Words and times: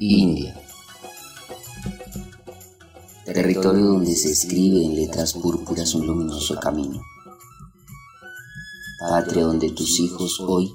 India. 0.00 0.54
Territorio 3.24 3.84
donde 3.84 4.14
se 4.14 4.30
escribe 4.30 4.84
en 4.84 4.94
letras 4.94 5.32
púrpuras 5.32 5.92
un 5.96 6.06
luminoso 6.06 6.58
camino. 6.60 7.02
Patria 9.00 9.44
donde 9.44 9.70
tus 9.70 9.98
hijos 9.98 10.38
hoy 10.40 10.72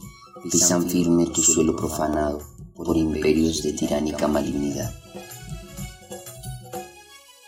pisan 0.52 0.90
firme 0.90 1.28
tu 1.28 1.42
suelo 1.42 1.74
profanado 1.74 2.40
por 2.76 2.98
imperios 2.98 3.64
de 3.64 3.72
tiránica 3.72 4.28
malignidad. 4.28 4.94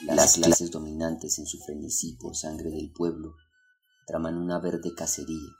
Las 0.05 0.36
clases 0.36 0.71
dominantes 0.71 1.39
en 1.39 1.46
su 1.46 1.60
frenesí 1.60 2.16
por 2.21 2.38
sangre 2.38 2.71
del 2.71 2.94
pueblo 2.94 3.36
traman 4.07 4.38
una 4.38 4.60
verde 4.60 4.94
cacería 4.96 5.52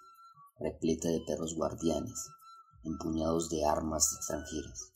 repleta 0.60 1.10
de 1.10 1.20
perros 1.28 1.56
guardianes, 1.56 2.30
empuñados 2.86 3.50
de 3.50 3.66
armas 3.66 4.14
extranjeras. 4.16 4.95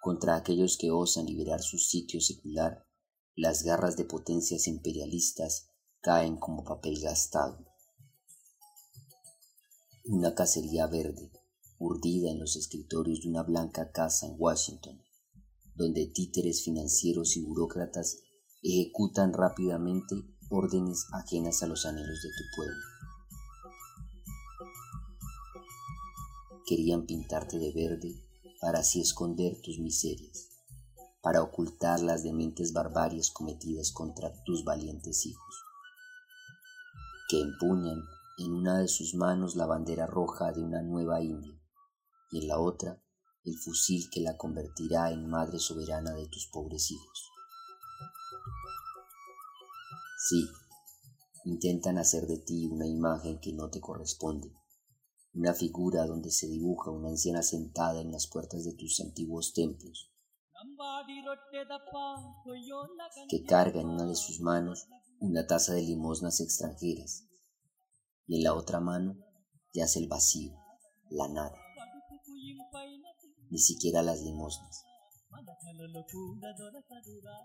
Contra 0.00 0.36
aquellos 0.36 0.76
que 0.78 0.90
osan 0.90 1.26
liberar 1.26 1.60
su 1.60 1.78
sitio 1.78 2.20
secular, 2.20 2.86
las 3.34 3.64
garras 3.64 3.96
de 3.96 4.04
potencias 4.04 4.68
imperialistas 4.68 5.70
caen 6.00 6.36
como 6.36 6.64
papel 6.64 7.00
gastado. 7.00 7.66
Una 10.04 10.34
cacería 10.34 10.86
verde, 10.86 11.32
urdida 11.78 12.30
en 12.30 12.38
los 12.38 12.56
escritorios 12.56 13.22
de 13.22 13.28
una 13.28 13.42
blanca 13.42 13.90
casa 13.90 14.26
en 14.26 14.36
Washington, 14.38 15.02
donde 15.74 16.06
títeres 16.06 16.62
financieros 16.62 17.36
y 17.36 17.42
burócratas 17.42 18.22
ejecutan 18.62 19.32
rápidamente 19.32 20.14
órdenes 20.48 21.06
ajenas 21.12 21.62
a 21.62 21.66
los 21.66 21.84
anhelos 21.86 22.22
de 22.22 22.28
tu 22.28 22.44
pueblo. 22.56 22.84
Querían 26.66 27.06
pintarte 27.06 27.58
de 27.58 27.72
verde 27.72 28.27
para 28.60 28.80
así 28.80 29.00
esconder 29.00 29.60
tus 29.62 29.78
miserias, 29.78 30.48
para 31.22 31.42
ocultar 31.42 32.00
las 32.00 32.22
dementes 32.22 32.72
barbarias 32.72 33.30
cometidas 33.30 33.92
contra 33.92 34.32
tus 34.44 34.64
valientes 34.64 35.26
hijos, 35.26 35.64
que 37.28 37.40
empuñan 37.40 38.02
en 38.38 38.52
una 38.52 38.78
de 38.78 38.88
sus 38.88 39.14
manos 39.14 39.56
la 39.56 39.66
bandera 39.66 40.06
roja 40.06 40.52
de 40.52 40.62
una 40.62 40.82
nueva 40.82 41.20
India 41.20 41.58
y 42.30 42.38
en 42.38 42.48
la 42.48 42.58
otra 42.58 43.02
el 43.44 43.56
fusil 43.56 44.08
que 44.10 44.20
la 44.20 44.36
convertirá 44.36 45.10
en 45.10 45.28
madre 45.28 45.58
soberana 45.58 46.12
de 46.12 46.26
tus 46.28 46.46
pobres 46.52 46.90
hijos. 46.90 47.30
Sí, 50.28 50.48
intentan 51.44 51.98
hacer 51.98 52.26
de 52.26 52.38
ti 52.38 52.66
una 52.66 52.86
imagen 52.86 53.40
que 53.40 53.52
no 53.52 53.70
te 53.70 53.80
corresponde, 53.80 54.52
una 55.38 55.54
figura 55.54 56.04
donde 56.04 56.32
se 56.32 56.48
dibuja 56.48 56.90
una 56.90 57.10
anciana 57.10 57.42
sentada 57.42 58.00
en 58.00 58.10
las 58.10 58.26
puertas 58.26 58.64
de 58.64 58.74
tus 58.74 58.98
antiguos 58.98 59.52
templos, 59.52 60.10
que 63.28 63.44
carga 63.44 63.80
en 63.80 63.88
una 63.88 64.04
de 64.04 64.16
sus 64.16 64.40
manos 64.40 64.88
una 65.20 65.46
taza 65.46 65.74
de 65.74 65.82
limosnas 65.82 66.40
extranjeras, 66.40 67.28
y 68.26 68.38
en 68.38 68.42
la 68.42 68.54
otra 68.54 68.80
mano 68.80 69.16
yace 69.72 70.00
el 70.00 70.08
vacío, 70.08 70.56
la 71.08 71.28
nada, 71.28 71.56
ni 73.48 73.58
siquiera 73.58 74.02
las 74.02 74.20
limosnas. 74.20 74.84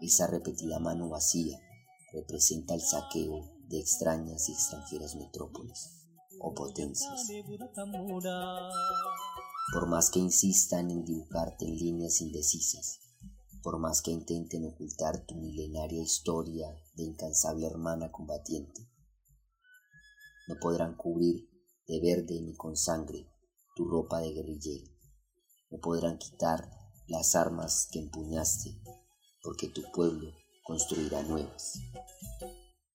Esa 0.01 0.27
repetida 0.27 0.79
mano 0.79 1.09
vacía 1.09 1.59
representa 2.11 2.73
el 2.73 2.81
saqueo 2.81 3.53
de 3.67 3.79
extrañas 3.79 4.49
y 4.49 4.53
extranjeras 4.53 5.15
metrópolis 5.15 6.02
o 6.39 6.53
potencias. 6.53 7.27
Por 9.73 9.87
más 9.87 10.09
que 10.09 10.19
insistan 10.19 10.91
en 10.91 11.03
dibujarte 11.03 11.65
en 11.65 11.75
líneas 11.75 12.21
indecisas, 12.21 12.99
por 13.61 13.79
más 13.79 14.01
que 14.01 14.11
intenten 14.11 14.65
ocultar 14.65 15.25
tu 15.25 15.35
milenaria 15.35 16.01
historia 16.01 16.67
de 16.95 17.03
incansable 17.03 17.65
hermana 17.65 18.11
combatiente, 18.11 18.89
no 20.47 20.55
podrán 20.59 20.95
cubrir 20.95 21.49
de 21.87 21.99
verde 22.01 22.41
ni 22.41 22.55
con 22.55 22.75
sangre 22.75 23.29
tu 23.75 23.85
ropa 23.85 24.19
de 24.19 24.33
guerrillero, 24.33 24.91
no 25.71 25.79
podrán 25.79 26.17
quitar 26.17 26.69
las 27.07 27.35
armas 27.35 27.87
que 27.91 27.99
empuñaste, 27.99 28.69
porque 29.41 29.69
tu 29.69 29.81
pueblo 29.91 30.31
construirá 30.63 31.23
nuevas. 31.23 31.79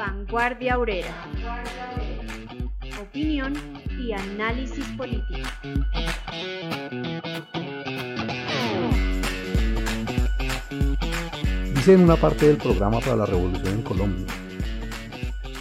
Vanguardia 0.00 0.78
Obrera. 0.78 1.14
Opinión 3.02 3.52
y 4.02 4.12
análisis 4.12 4.86
político. 4.96 5.46
Dice 11.74 11.92
en 11.92 12.00
una 12.00 12.16
parte 12.16 12.46
del 12.46 12.56
programa 12.56 13.00
para 13.00 13.16
la 13.16 13.26
revolución 13.26 13.66
en 13.66 13.82
Colombia, 13.82 14.26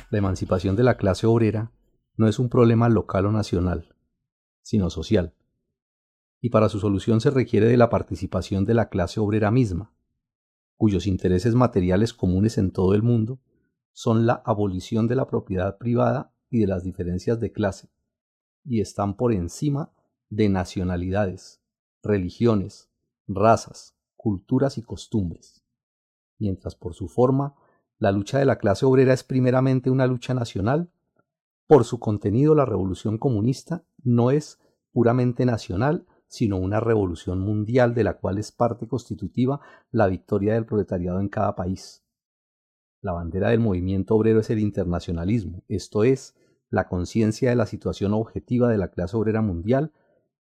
la 0.10 0.18
emancipación 0.18 0.78
de 0.78 0.84
la 0.84 0.96
clase 0.96 1.28
obrera 1.28 1.74
no 2.16 2.30
es 2.30 2.40
un 2.40 2.48
problema 2.48 2.88
local 2.88 3.26
o 3.26 3.34
nacional, 3.34 3.94
sino 4.62 4.90
social, 4.90 5.34
y 6.40 6.50
para 6.50 6.70
su 6.70 6.80
solución 6.80 7.20
se 7.20 7.30
requiere 7.30 7.68
de 7.68 7.76
la 7.76 7.90
participación 7.90 8.64
de 8.64 8.74
la 8.74 8.88
clase 8.88 9.20
obrera 9.20 9.52
misma, 9.52 9.92
cuyos 10.78 11.08
intereses 11.08 11.56
materiales 11.56 12.14
comunes 12.14 12.58
en 12.58 12.72
todo 12.72 12.96
el 12.96 13.04
mundo 13.04 13.42
son 14.00 14.26
la 14.26 14.42
abolición 14.46 15.10
de 15.10 15.16
la 15.16 15.28
propiedad 15.28 15.78
privada 15.78 16.32
y 16.50 16.60
de 16.60 16.68
las 16.68 16.86
diferencias 16.86 17.38
de 17.42 17.52
clase, 17.52 17.90
y 18.64 18.80
están 18.80 19.18
por 19.18 19.34
encima 19.34 19.92
de 20.30 20.48
nacionalidades, 20.48 21.60
religiones, 22.02 22.90
razas, 23.28 23.98
culturas 24.16 24.78
y 24.78 24.84
costumbres. 24.84 25.66
Mientras 26.38 26.76
por 26.76 26.94
su 26.94 27.10
forma, 27.10 27.56
la 27.98 28.14
lucha 28.14 28.40
de 28.40 28.46
la 28.46 28.58
clase 28.58 28.86
obrera 28.86 29.14
es 29.14 29.26
primeramente 29.26 29.90
una 29.90 30.08
lucha 30.08 30.34
nacional, 30.34 30.90
por 31.68 31.84
su 31.84 32.00
contenido 32.00 32.56
la 32.56 32.64
revolución 32.64 33.18
comunista 33.18 33.84
no 34.02 34.32
es 34.32 34.62
puramente 34.94 35.46
nacional, 35.46 36.08
sino 36.30 36.56
una 36.56 36.80
revolución 36.80 37.42
mundial 37.42 37.94
de 37.94 38.06
la 38.06 38.14
cual 38.14 38.38
es 38.38 38.54
parte 38.54 38.88
constitutiva 38.88 39.60
la 39.92 40.08
victoria 40.08 40.54
del 40.54 40.66
proletariado 40.66 41.20
en 41.20 41.28
cada 41.28 41.54
país. 41.54 42.02
La 43.02 43.14
bandera 43.14 43.50
del 43.50 43.60
movimiento 43.60 44.16
obrero 44.16 44.42
es 44.42 44.50
el 44.50 44.60
internacionalismo, 44.60 45.64
esto 45.68 46.04
es, 46.04 46.36
la 46.70 46.88
conciencia 46.88 47.50
de 47.50 47.56
la 47.56 47.66
situación 47.66 48.14
objetiva 48.14 48.70
de 48.70 48.78
la 48.78 48.90
clase 48.90 49.16
obrera 49.16 49.42
mundial 49.42 49.94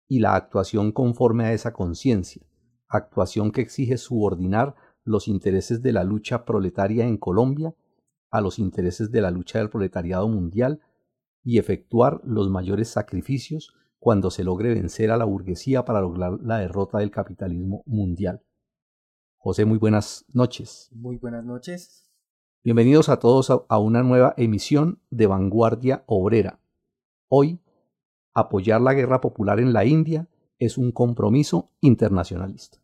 y 0.08 0.20
la 0.20 0.36
actuación 0.36 0.92
conforme 0.92 1.46
a 1.46 1.54
esa 1.54 1.74
conciencia, 1.74 2.46
actuación 2.88 3.52
que 3.52 3.62
exige 3.62 3.98
subordinar 3.98 4.76
los 5.04 5.28
intereses 5.28 5.82
de 5.82 5.94
la 5.94 6.04
lucha 6.04 6.46
proletaria 6.46 7.08
en 7.08 7.18
Colombia 7.18 7.74
a 8.30 8.42
los 8.42 8.60
intereses 8.60 9.12
de 9.12 9.22
la 9.22 9.32
lucha 9.32 9.60
del 9.60 9.70
proletariado 9.70 10.28
mundial 10.28 10.82
y 11.44 11.58
efectuar 11.58 12.22
los 12.24 12.50
mayores 12.50 12.90
sacrificios 12.90 13.74
cuando 13.98 14.30
se 14.30 14.44
logre 14.44 14.74
vencer 14.74 15.12
a 15.12 15.18
la 15.18 15.26
burguesía 15.26 15.86
para 15.86 16.02
lograr 16.02 16.40
la 16.42 16.60
derrota 16.60 17.00
del 17.00 17.12
capitalismo 17.12 17.84
mundial. 17.86 18.42
José, 19.38 19.66
muy 19.66 19.78
buenas 19.78 20.26
noches. 20.34 20.90
Muy 20.92 21.18
buenas 21.18 21.44
noches. 21.44 22.11
Bienvenidos 22.64 23.10
a 23.10 23.18
todos 23.18 23.50
a 23.50 23.80
una 23.80 24.04
nueva 24.04 24.36
emisión 24.38 25.00
de 25.10 25.26
Vanguardia 25.26 26.04
Obrera. 26.06 26.60
Hoy, 27.28 27.60
apoyar 28.36 28.82
la 28.82 28.94
guerra 28.94 29.20
popular 29.20 29.60
en 29.60 29.74
la 29.74 29.84
India 29.84 30.28
es 30.60 30.78
un 30.78 30.92
compromiso 30.92 31.72
internacionalista. 31.82 32.78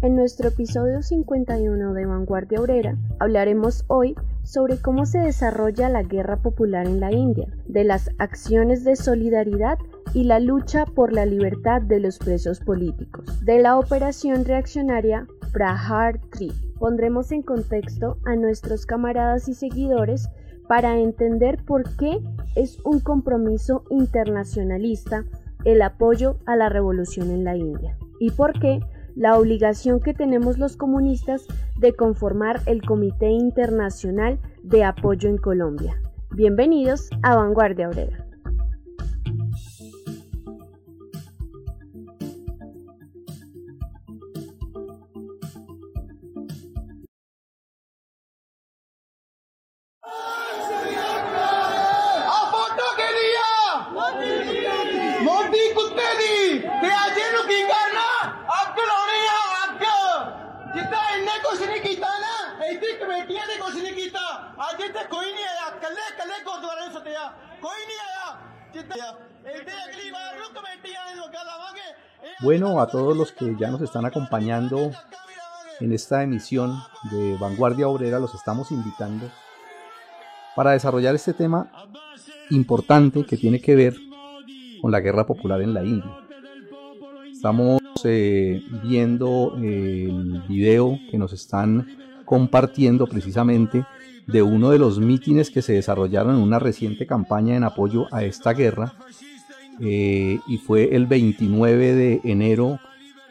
En 0.00 0.16
nuestro 0.16 0.48
episodio 0.48 1.02
51 1.02 1.92
de 1.92 2.06
Vanguardia 2.06 2.58
Obrera 2.58 2.96
hablaremos 3.18 3.84
hoy 3.88 4.14
sobre 4.44 4.80
cómo 4.80 5.04
se 5.04 5.18
desarrolla 5.18 5.90
la 5.90 6.04
guerra 6.04 6.40
popular 6.40 6.86
en 6.86 7.00
la 7.00 7.12
India, 7.12 7.54
de 7.66 7.84
las 7.84 8.08
acciones 8.16 8.82
de 8.82 8.96
solidaridad 8.96 9.78
y 10.14 10.24
la 10.24 10.40
lucha 10.40 10.86
por 10.86 11.12
la 11.12 11.26
libertad 11.26 11.82
de 11.82 12.00
los 12.00 12.18
presos 12.18 12.60
políticos, 12.60 13.44
de 13.44 13.60
la 13.60 13.78
operación 13.78 14.44
reaccionaria 14.44 15.26
Prahar 15.52 16.20
Tree 16.30 16.52
Pondremos 16.80 17.30
en 17.30 17.42
contexto 17.42 18.16
a 18.24 18.36
nuestros 18.36 18.86
camaradas 18.86 19.48
y 19.48 19.54
seguidores 19.54 20.30
para 20.66 20.98
entender 20.98 21.62
por 21.66 21.84
qué 21.96 22.20
es 22.56 22.78
un 22.84 23.00
compromiso 23.00 23.84
internacionalista 23.90 25.26
el 25.66 25.82
apoyo 25.82 26.38
a 26.46 26.56
la 26.56 26.70
revolución 26.70 27.30
en 27.30 27.44
la 27.44 27.54
India 27.54 27.98
y 28.18 28.30
por 28.30 28.58
qué 28.58 28.80
la 29.14 29.38
obligación 29.38 30.00
que 30.00 30.14
tenemos 30.14 30.56
los 30.56 30.78
comunistas 30.78 31.44
de 31.76 31.92
conformar 31.92 32.62
el 32.64 32.80
Comité 32.80 33.28
Internacional 33.28 34.40
de 34.62 34.84
Apoyo 34.84 35.28
en 35.28 35.36
Colombia. 35.36 36.00
Bienvenidos 36.30 37.10
a 37.22 37.36
Vanguardia 37.36 37.90
Obrera. 37.90 38.29
A 72.80 72.86
todos 72.86 73.16
los 73.16 73.32
que 73.32 73.56
ya 73.58 73.70
nos 73.70 73.82
están 73.82 74.06
acompañando 74.06 74.90
en 75.80 75.92
esta 75.92 76.22
emisión 76.22 76.78
de 77.10 77.36
Vanguardia 77.38 77.88
Obrera, 77.88 78.18
los 78.18 78.34
estamos 78.34 78.70
invitando 78.70 79.30
para 80.56 80.72
desarrollar 80.72 81.14
este 81.14 81.34
tema 81.34 81.70
importante 82.50 83.24
que 83.24 83.36
tiene 83.36 83.60
que 83.60 83.74
ver 83.74 83.96
con 84.80 84.90
la 84.90 85.00
guerra 85.00 85.26
popular 85.26 85.60
en 85.60 85.74
la 85.74 85.84
India. 85.84 86.10
Estamos 87.30 87.80
eh, 88.04 88.62
viendo 88.82 89.54
el 89.56 90.42
video 90.48 90.98
que 91.10 91.18
nos 91.18 91.32
están 91.32 91.86
compartiendo 92.24 93.06
precisamente 93.06 93.84
de 94.26 94.42
uno 94.42 94.70
de 94.70 94.78
los 94.78 95.00
mítines 95.00 95.50
que 95.50 95.62
se 95.62 95.74
desarrollaron 95.74 96.36
en 96.36 96.42
una 96.42 96.58
reciente 96.58 97.06
campaña 97.06 97.56
en 97.56 97.64
apoyo 97.64 98.06
a 98.12 98.24
esta 98.24 98.52
guerra 98.52 98.94
eh, 99.80 100.40
y 100.46 100.58
fue 100.58 100.94
el 100.94 101.06
29 101.06 101.94
de 101.94 102.20
enero 102.24 102.78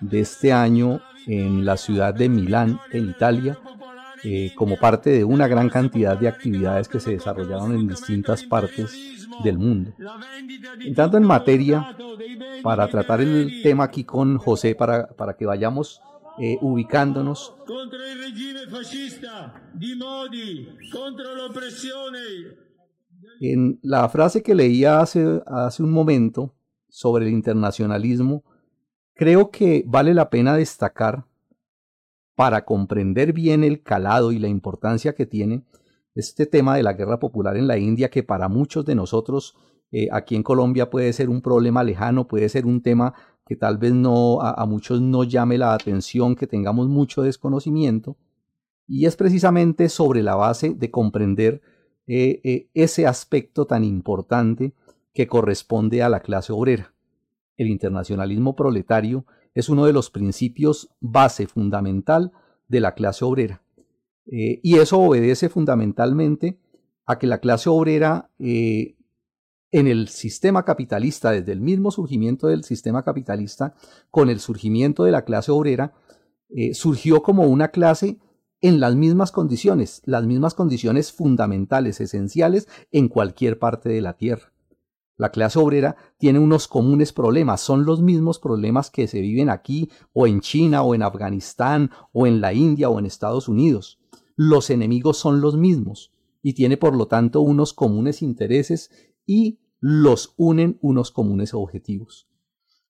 de 0.01 0.21
este 0.21 0.51
año 0.51 1.01
en 1.27 1.65
la 1.65 1.77
ciudad 1.77 2.13
de 2.13 2.29
Milán, 2.29 2.79
en 2.91 3.09
Italia, 3.09 3.59
eh, 4.23 4.51
como 4.55 4.77
parte 4.77 5.11
de 5.11 5.23
una 5.23 5.47
gran 5.47 5.69
cantidad 5.69 6.17
de 6.17 6.27
actividades 6.27 6.87
que 6.87 6.99
se 6.99 7.11
desarrollaron 7.11 7.73
en 7.73 7.87
distintas 7.87 8.43
partes 8.43 9.27
del 9.43 9.57
mundo. 9.57 9.93
Entrando 10.79 11.17
en 11.17 11.23
materia, 11.23 11.95
para 12.63 12.87
tratar 12.87 13.21
el 13.21 13.61
tema 13.61 13.85
aquí 13.85 14.03
con 14.03 14.37
José, 14.37 14.75
para, 14.75 15.07
para 15.07 15.35
que 15.35 15.45
vayamos 15.45 16.01
eh, 16.39 16.57
ubicándonos. 16.61 17.53
Contra 17.65 18.11
el 18.11 18.19
régimen 18.19 18.69
fascista, 18.69 19.53
di 19.73 19.95
Modi, 19.95 20.67
contra 20.91 21.33
la 21.33 21.45
opresión 21.45 22.15
en 23.39 23.79
la 23.81 24.07
frase 24.09 24.43
que 24.43 24.55
leía 24.55 24.99
hace, 24.99 25.41
hace 25.45 25.83
un 25.83 25.91
momento 25.91 26.55
sobre 26.87 27.25
el 27.25 27.31
internacionalismo, 27.31 28.43
creo 29.13 29.51
que 29.51 29.83
vale 29.85 30.13
la 30.13 30.29
pena 30.29 30.55
destacar 30.55 31.25
para 32.35 32.63
comprender 32.63 33.33
bien 33.33 33.63
el 33.63 33.83
calado 33.83 34.31
y 34.31 34.39
la 34.39 34.47
importancia 34.47 35.13
que 35.13 35.25
tiene 35.25 35.65
este 36.15 36.45
tema 36.45 36.75
de 36.75 36.83
la 36.83 36.93
guerra 36.93 37.19
popular 37.19 37.57
en 37.57 37.67
la 37.67 37.77
India, 37.77 38.09
que 38.09 38.23
para 38.23 38.47
muchos 38.47 38.85
de 38.85 38.95
nosotros 38.95 39.55
eh, 39.91 40.07
aquí 40.11 40.35
en 40.35 40.43
Colombia 40.43 40.89
puede 40.89 41.11
ser 41.13 41.29
un 41.29 41.41
problema 41.41 41.83
lejano, 41.83 42.27
puede 42.27 42.49
ser 42.49 42.65
un 42.65 42.81
tema 42.81 43.13
que 43.45 43.55
tal 43.55 43.77
vez 43.77 43.93
no 43.93 44.41
a, 44.41 44.63
muchos 44.67 45.01
no 45.01 45.23
llame 45.23 45.57
la 45.57 45.73
atención, 45.73 46.35
que 46.35 46.45
tengamos 46.45 46.87
mucho 46.87 47.23
desconocimiento, 47.23 48.15
y 48.87 49.05
es 49.05 49.15
precisamente 49.15 49.89
sobre 49.89 50.21
la 50.21 50.35
base 50.35 50.75
de 50.75 50.91
comprender 50.91 51.61
eh, 52.11 52.41
eh, 52.43 52.69
ese 52.73 53.05
aspecto 53.05 53.67
tan 53.67 53.83
importante 53.83 54.73
que 55.13 55.27
corresponde 55.27 56.01
a 56.01 56.09
la 56.09 56.21
clase 56.21 56.51
obrera. 56.51 56.95
El 57.55 57.67
internacionalismo 57.67 58.55
proletario 58.55 59.27
es 59.53 59.69
uno 59.69 59.85
de 59.85 59.93
los 59.93 60.09
principios 60.09 60.89
base 60.99 61.45
fundamental 61.45 62.31
de 62.67 62.79
la 62.79 62.95
clase 62.95 63.23
obrera. 63.23 63.61
Eh, 64.25 64.59
y 64.63 64.79
eso 64.79 64.97
obedece 64.97 65.49
fundamentalmente 65.49 66.57
a 67.05 67.19
que 67.19 67.27
la 67.27 67.37
clase 67.41 67.69
obrera 67.69 68.31
en 68.39 68.95
el 69.71 70.07
sistema 70.07 70.65
capitalista, 70.65 71.29
desde 71.29 71.51
el 71.51 71.61
mismo 71.61 71.91
surgimiento 71.91 72.47
del 72.47 72.63
sistema 72.63 73.03
capitalista, 73.03 73.75
con 74.09 74.31
el 74.31 74.39
surgimiento 74.39 75.03
de 75.03 75.11
la 75.11 75.25
clase 75.25 75.51
obrera, 75.51 75.93
surgió 76.73 77.21
como 77.21 77.45
una 77.45 77.67
clase 77.67 78.17
en 78.61 78.79
las 78.79 78.95
mismas 78.95 79.31
condiciones, 79.31 80.01
las 80.05 80.25
mismas 80.25 80.53
condiciones 80.53 81.11
fundamentales, 81.11 82.01
esenciales 82.01 82.67
en 82.91 83.07
cualquier 83.07 83.59
parte 83.59 83.89
de 83.89 84.01
la 84.01 84.17
Tierra. 84.17 84.53
La 85.19 85.31
clase 85.31 85.59
obrera 85.59 85.97
tiene 86.17 86.39
unos 86.39 86.67
comunes 86.67 87.11
problemas, 87.11 87.59
son 87.59 87.85
los 87.85 88.01
mismos 88.01 88.39
problemas 88.39 88.89
que 88.89 89.07
se 89.07 89.19
viven 89.19 89.49
aquí 89.49 89.89
o 90.13 90.27
en 90.27 90.39
China 90.39 90.81
o 90.81 90.95
en 90.95 91.03
Afganistán 91.03 91.91
o 92.13 92.25
en 92.25 92.39
la 92.39 92.53
India 92.53 92.89
o 92.89 92.99
en 92.99 93.05
Estados 93.05 93.49
Unidos. 93.49 93.99
Los 94.37 94.69
enemigos 94.69 95.17
son 95.17 95.41
los 95.41 95.57
mismos 95.57 96.13
y 96.41 96.53
tiene 96.53 96.77
por 96.77 96.95
lo 96.95 97.07
tanto 97.07 97.41
unos 97.41 97.73
comunes 97.73 98.21
intereses 98.21 98.91
y 99.25 99.59
los 99.81 100.33
unen 100.37 100.77
unos 100.81 101.11
comunes 101.11 101.53
objetivos. 101.53 102.29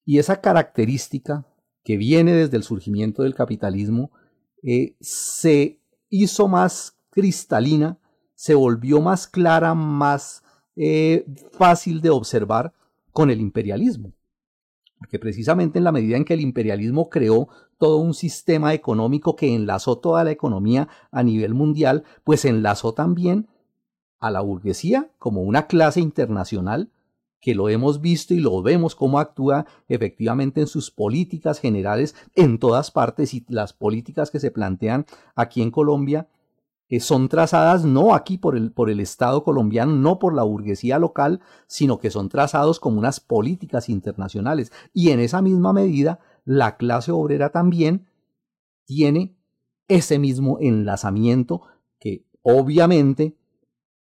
Y 0.06 0.20
esa 0.20 0.40
característica 0.40 1.48
que 1.84 1.98
viene 1.98 2.34
desde 2.34 2.58
el 2.58 2.64
surgimiento 2.64 3.24
del 3.24 3.34
capitalismo 3.34 4.12
eh, 4.64 4.96
se 5.00 5.80
hizo 6.10 6.48
más 6.48 6.98
cristalina, 7.10 7.98
se 8.36 8.56
volvió 8.56 9.02
más 9.02 9.28
clara, 9.28 9.74
más 9.74 10.44
eh, 10.76 11.26
fácil 11.52 12.02
de 12.02 12.10
observar 12.10 12.74
con 13.12 13.30
el 13.30 13.42
imperialismo. 13.42 14.14
Porque 14.98 15.20
precisamente 15.20 15.78
en 15.78 15.86
la 15.86 15.92
medida 15.92 16.18
en 16.18 16.26
que 16.26 16.34
el 16.34 16.42
imperialismo 16.42 17.10
creó 17.10 17.48
todo 17.78 17.98
un 17.98 18.14
sistema 18.14 18.74
económico 18.74 19.36
que 19.36 19.54
enlazó 19.54 19.98
toda 19.98 20.24
la 20.24 20.32
economía 20.32 20.90
a 21.12 21.24
nivel 21.24 21.54
mundial, 21.54 22.04
pues 22.24 22.44
enlazó 22.44 22.94
también 22.94 23.48
a 24.20 24.32
la 24.32 24.42
burguesía 24.42 25.10
como 25.18 25.42
una 25.42 25.68
clase 25.68 26.02
internacional 26.02 26.92
que 27.40 27.56
lo 27.56 27.70
hemos 27.70 28.02
visto 28.02 28.34
y 28.34 28.40
lo 28.40 28.62
vemos 28.62 28.96
cómo 28.96 29.20
actúa 29.20 29.66
efectivamente 29.88 30.62
en 30.62 30.68
sus 30.68 30.92
políticas 30.92 31.60
generales 31.60 32.16
en 32.36 32.60
todas 32.60 32.92
partes 32.92 33.34
y 33.34 33.46
las 33.48 33.74
políticas 33.74 34.30
que 34.32 34.40
se 34.40 34.52
plantean 34.52 35.06
aquí 35.36 35.62
en 35.62 35.72
Colombia 35.72 36.28
eh, 36.90 37.00
son 37.00 37.30
trazadas 37.30 37.86
no 37.86 38.16
aquí 38.16 38.38
por 38.38 38.58
el, 38.58 38.72
por 38.72 38.90
el 38.90 39.00
Estado 39.00 39.44
colombiano, 39.44 39.94
no 39.94 40.18
por 40.18 40.34
la 40.34 40.44
burguesía 40.44 40.98
local, 40.98 41.40
sino 41.68 42.00
que 42.00 42.10
son 42.10 42.30
trazados 42.30 42.80
como 42.80 42.98
unas 42.98 43.20
políticas 43.20 43.90
internacionales. 43.90 44.72
Y 44.92 45.12
en 45.12 45.20
esa 45.20 45.42
misma 45.44 45.72
medida, 45.72 46.20
la 46.46 46.78
clase 46.78 47.12
obrera 47.12 47.52
también 47.52 48.08
tiene 48.86 49.38
ese 49.88 50.18
mismo 50.18 50.58
enlazamiento 50.60 51.62
que 52.00 52.26
obviamente 52.42 53.38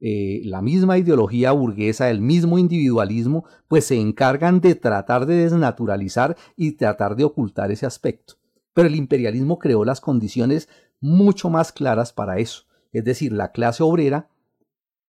eh, 0.00 0.42
la 0.44 0.60
misma 0.60 0.98
ideología 0.98 1.52
burguesa, 1.52 2.10
el 2.10 2.20
mismo 2.20 2.58
individualismo, 2.58 3.44
pues 3.66 3.86
se 3.86 3.98
encargan 3.98 4.60
de 4.60 4.74
tratar 4.74 5.26
de 5.26 5.36
desnaturalizar 5.36 6.36
y 6.54 6.72
tratar 6.72 7.16
de 7.16 7.24
ocultar 7.24 7.70
ese 7.70 7.86
aspecto. 7.86 8.34
Pero 8.74 8.88
el 8.88 8.94
imperialismo 8.94 9.58
creó 9.58 9.84
las 9.84 10.00
condiciones 10.00 10.68
mucho 11.00 11.48
más 11.48 11.72
claras 11.72 12.12
para 12.12 12.38
eso. 12.38 12.64
Es 12.92 13.04
decir, 13.04 13.32
la 13.32 13.52
clase 13.52 13.82
obrera 13.82 14.28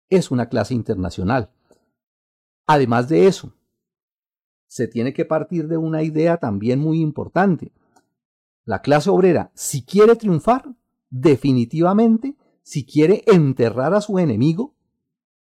es 0.09 0.31
una 0.31 0.49
clase 0.49 0.73
internacional. 0.73 1.51
Además 2.65 3.07
de 3.07 3.27
eso, 3.27 3.53
se 4.67 4.87
tiene 4.87 5.13
que 5.13 5.25
partir 5.25 5.67
de 5.67 5.77
una 5.77 6.01
idea 6.01 6.37
también 6.37 6.79
muy 6.79 7.01
importante. 7.01 7.71
La 8.65 8.81
clase 8.81 9.09
obrera, 9.09 9.51
si 9.53 9.83
quiere 9.83 10.15
triunfar, 10.15 10.73
definitivamente 11.09 12.35
si 12.63 12.85
quiere 12.85 13.23
enterrar 13.27 13.93
a 13.93 14.01
su 14.01 14.19
enemigo, 14.19 14.75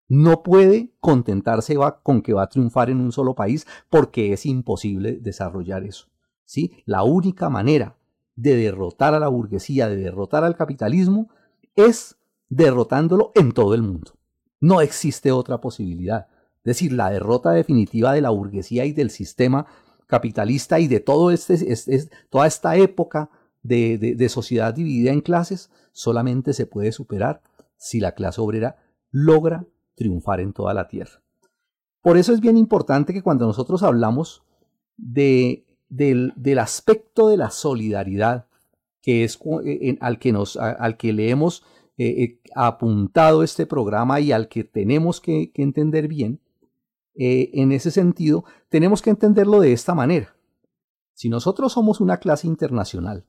no 0.08 0.44
puede 0.44 0.92
contentarse 1.00 1.76
con 2.04 2.22
que 2.22 2.34
va 2.34 2.44
a 2.44 2.50
triunfar 2.50 2.90
en 2.90 3.02
un 3.02 3.12
solo 3.12 3.36
país 3.36 3.68
porque 3.90 4.34
es 4.34 4.46
imposible 4.46 5.20
desarrollar 5.20 5.84
eso. 5.84 6.08
¿sí? 6.46 6.84
La 6.86 7.04
única 7.04 7.50
manera 7.50 7.98
de 8.36 8.56
derrotar 8.56 9.14
a 9.14 9.20
la 9.20 9.28
burguesía, 9.28 9.90
de 9.90 9.98
derrotar 9.98 10.44
al 10.44 10.56
capitalismo, 10.56 11.30
es 11.76 12.18
derrotándolo 12.50 13.32
en 13.36 13.52
todo 13.52 13.74
el 13.74 13.82
mundo. 13.82 14.14
No 14.60 14.82
existe 14.82 15.32
otra 15.32 15.60
posibilidad. 15.60 16.28
Es 16.60 16.64
decir, 16.64 16.94
la 16.94 17.10
derrota 17.10 17.52
definitiva 17.52 18.14
de 18.14 18.22
la 18.22 18.30
burguesía 18.30 18.86
y 18.86 18.94
del 18.94 19.10
sistema 19.10 19.66
capitalista 20.06 20.80
y 20.80 20.88
de 20.88 21.00
todo 21.00 21.32
este, 21.32 22.10
toda 22.30 22.48
esta 22.48 22.76
época 22.78 23.30
de, 23.64 24.30
sociedad 24.30 24.74
dividida 24.74 25.12
en 25.12 25.22
clases 25.22 25.70
solamente 25.92 26.54
se 26.54 26.66
puede 26.66 26.92
superar 26.92 27.42
si 27.78 28.00
la 28.00 28.14
clase 28.14 28.42
obrera 28.42 28.78
logra 29.12 29.66
triunfar 29.96 30.40
en 30.40 30.54
toda 30.54 30.74
la 30.74 30.88
tierra. 30.88 31.22
Por 32.02 32.18
eso 32.18 32.34
es 32.34 32.40
bien 32.40 32.58
importante 32.58 33.14
que 33.14 33.24
cuando 33.24 33.46
nosotros 33.46 33.84
hablamos 33.84 34.44
de, 34.96 35.66
del, 35.90 36.60
aspecto 36.60 37.28
de 37.28 37.38
la 37.38 37.50
solidaridad, 37.50 38.48
que 39.02 39.24
es 39.24 39.40
eh, 39.66 39.98
al, 40.00 40.20
que 40.20 40.32
nos, 40.32 40.58
al 40.58 40.98
que 40.98 41.14
le 41.14 41.30
hemos 41.30 41.64
eh, 41.98 42.24
eh, 42.24 42.40
apuntado 42.56 43.44
este 43.44 43.66
programa 43.66 44.20
y 44.20 44.32
al 44.32 44.48
que 44.48 44.64
tenemos 44.64 45.20
que, 45.20 45.52
entender 45.56 46.08
bien, 46.08 46.40
en 47.20 47.72
ese 47.72 47.90
sentido, 47.90 48.46
tenemos 48.70 49.02
que 49.02 49.10
entenderlo 49.10 49.60
de 49.60 49.74
esta 49.74 49.96
manera. 49.96 50.36
Si 51.14 51.30
nosotros 51.30 51.74
somos 51.74 52.00
una 52.00 52.18
clase 52.18 52.46
internacional, 52.46 53.26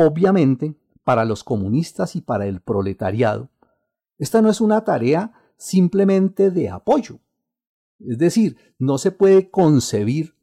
obviamente, 0.00 0.74
para 1.04 1.24
los 1.24 1.44
comunistas 1.44 2.16
y 2.16 2.22
para 2.22 2.46
el 2.46 2.60
proletariado, 2.60 3.50
esta 4.18 4.40
no 4.40 4.48
es 4.48 4.60
una 4.60 4.84
tarea 4.84 5.32
simplemente 5.56 6.50
de 6.50 6.70
apoyo. 6.70 7.20
Es 7.98 8.18
decir, 8.18 8.56
no 8.78 8.96
se 8.96 9.12
puede 9.12 9.50
concebir 9.50 10.34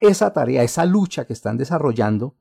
esa 0.00 0.32
tarea, 0.32 0.64
esa 0.64 0.84
lucha 0.84 1.24
que 1.26 1.32
están 1.32 1.56
desarrollando 1.56 2.36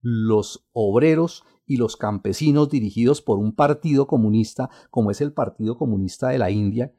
los 0.00 0.68
obreros 0.72 1.44
y 1.66 1.76
los 1.76 1.96
campesinos 1.96 2.68
dirigidos 2.68 3.20
por 3.20 3.38
un 3.38 3.54
partido 3.54 4.06
comunista 4.06 4.70
como 4.90 5.10
es 5.10 5.20
el 5.20 5.32
Partido 5.32 5.76
Comunista 5.76 6.28
de 6.28 6.38
la 6.38 6.50
India, 6.50 6.92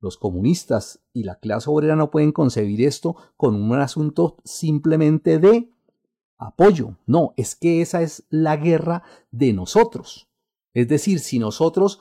los 0.00 0.16
comunistas 0.16 1.02
y 1.12 1.24
la 1.24 1.38
clase 1.38 1.68
obrera 1.68 1.96
no 1.96 2.10
pueden 2.10 2.32
concebir 2.32 2.82
esto 2.82 3.16
con 3.36 3.54
un 3.54 3.72
asunto 3.78 4.36
simplemente 4.44 5.38
de 5.38 5.70
apoyo. 6.40 6.96
No, 7.06 7.34
es 7.36 7.54
que 7.54 7.82
esa 7.82 8.02
es 8.02 8.24
la 8.30 8.56
guerra 8.56 9.04
de 9.30 9.52
nosotros. 9.52 10.28
Es 10.74 10.88
decir, 10.88 11.20
si 11.20 11.38
nosotros 11.38 12.00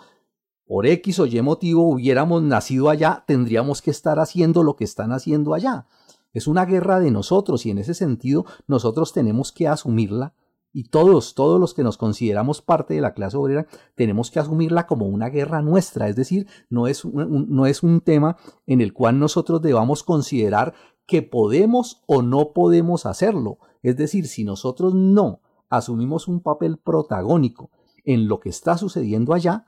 por 0.66 0.86
X 0.86 1.20
o 1.20 1.26
Y 1.26 1.42
motivo 1.42 1.90
hubiéramos 1.90 2.44
nacido 2.44 2.90
allá, 2.90 3.24
tendríamos 3.28 3.82
que 3.82 3.92
estar 3.92 4.20
haciendo 4.20 4.64
lo 4.64 4.76
que 4.76 4.84
están 4.84 5.12
haciendo 5.12 5.54
allá. 5.54 5.88
Es 6.32 6.48
una 6.48 6.66
guerra 6.66 7.00
de 7.00 7.12
nosotros 7.12 7.66
y 7.66 7.72
en 7.72 7.80
ese 7.80 7.94
sentido 7.94 8.46
nosotros 8.68 9.12
tenemos 9.12 9.52
que 9.52 9.68
asumirla 9.68 10.34
y 10.72 10.84
todos, 10.84 11.34
todos 11.34 11.60
los 11.60 11.74
que 11.74 11.84
nos 11.84 11.98
consideramos 11.98 12.62
parte 12.62 12.94
de 12.94 13.02
la 13.02 13.16
clase 13.16 13.38
obrera, 13.38 13.66
tenemos 13.96 14.30
que 14.30 14.40
asumirla 14.40 14.86
como 14.86 15.08
una 15.08 15.30
guerra 15.30 15.64
nuestra. 15.64 16.08
Es 16.08 16.16
decir, 16.16 16.46
no 16.70 16.88
es 16.88 17.04
un, 17.04 17.48
no 17.50 17.66
es 17.66 17.82
un 17.82 18.02
tema 18.02 18.38
en 18.68 18.80
el 18.82 18.94
cual 18.94 19.18
nosotros 19.18 19.64
debamos 19.64 20.04
considerar 20.04 20.76
que 21.08 21.24
podemos 21.24 22.04
o 22.06 22.22
no 22.22 22.54
podemos 22.54 23.08
hacerlo. 23.08 23.58
Es 23.82 23.98
decir, 23.98 24.28
si 24.28 24.44
nosotros 24.44 24.94
no 24.94 25.42
asumimos 25.70 26.28
un 26.28 26.42
papel 26.42 26.78
protagónico 26.78 27.72
en 28.04 28.28
lo 28.28 28.40
que 28.40 28.50
está 28.50 28.78
sucediendo 28.78 29.34
allá, 29.34 29.66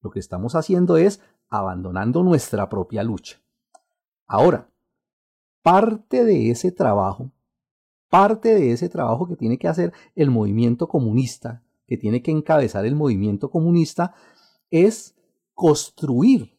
lo 0.00 0.10
que 0.10 0.20
estamos 0.20 0.54
haciendo 0.54 0.96
es 0.96 1.20
abandonando 1.48 2.22
nuestra 2.22 2.68
propia 2.68 3.02
lucha. 3.02 3.40
Ahora, 4.26 4.70
parte 5.62 6.24
de 6.24 6.50
ese 6.50 6.72
trabajo 6.72 7.30
parte 8.12 8.54
de 8.54 8.72
ese 8.72 8.90
trabajo 8.90 9.26
que 9.26 9.36
tiene 9.36 9.56
que 9.56 9.68
hacer 9.68 9.94
el 10.14 10.30
movimiento 10.30 10.86
comunista, 10.86 11.62
que 11.86 11.96
tiene 11.96 12.20
que 12.20 12.30
encabezar 12.30 12.84
el 12.84 12.94
movimiento 12.94 13.50
comunista, 13.50 14.12
es 14.70 15.16
construir 15.54 16.54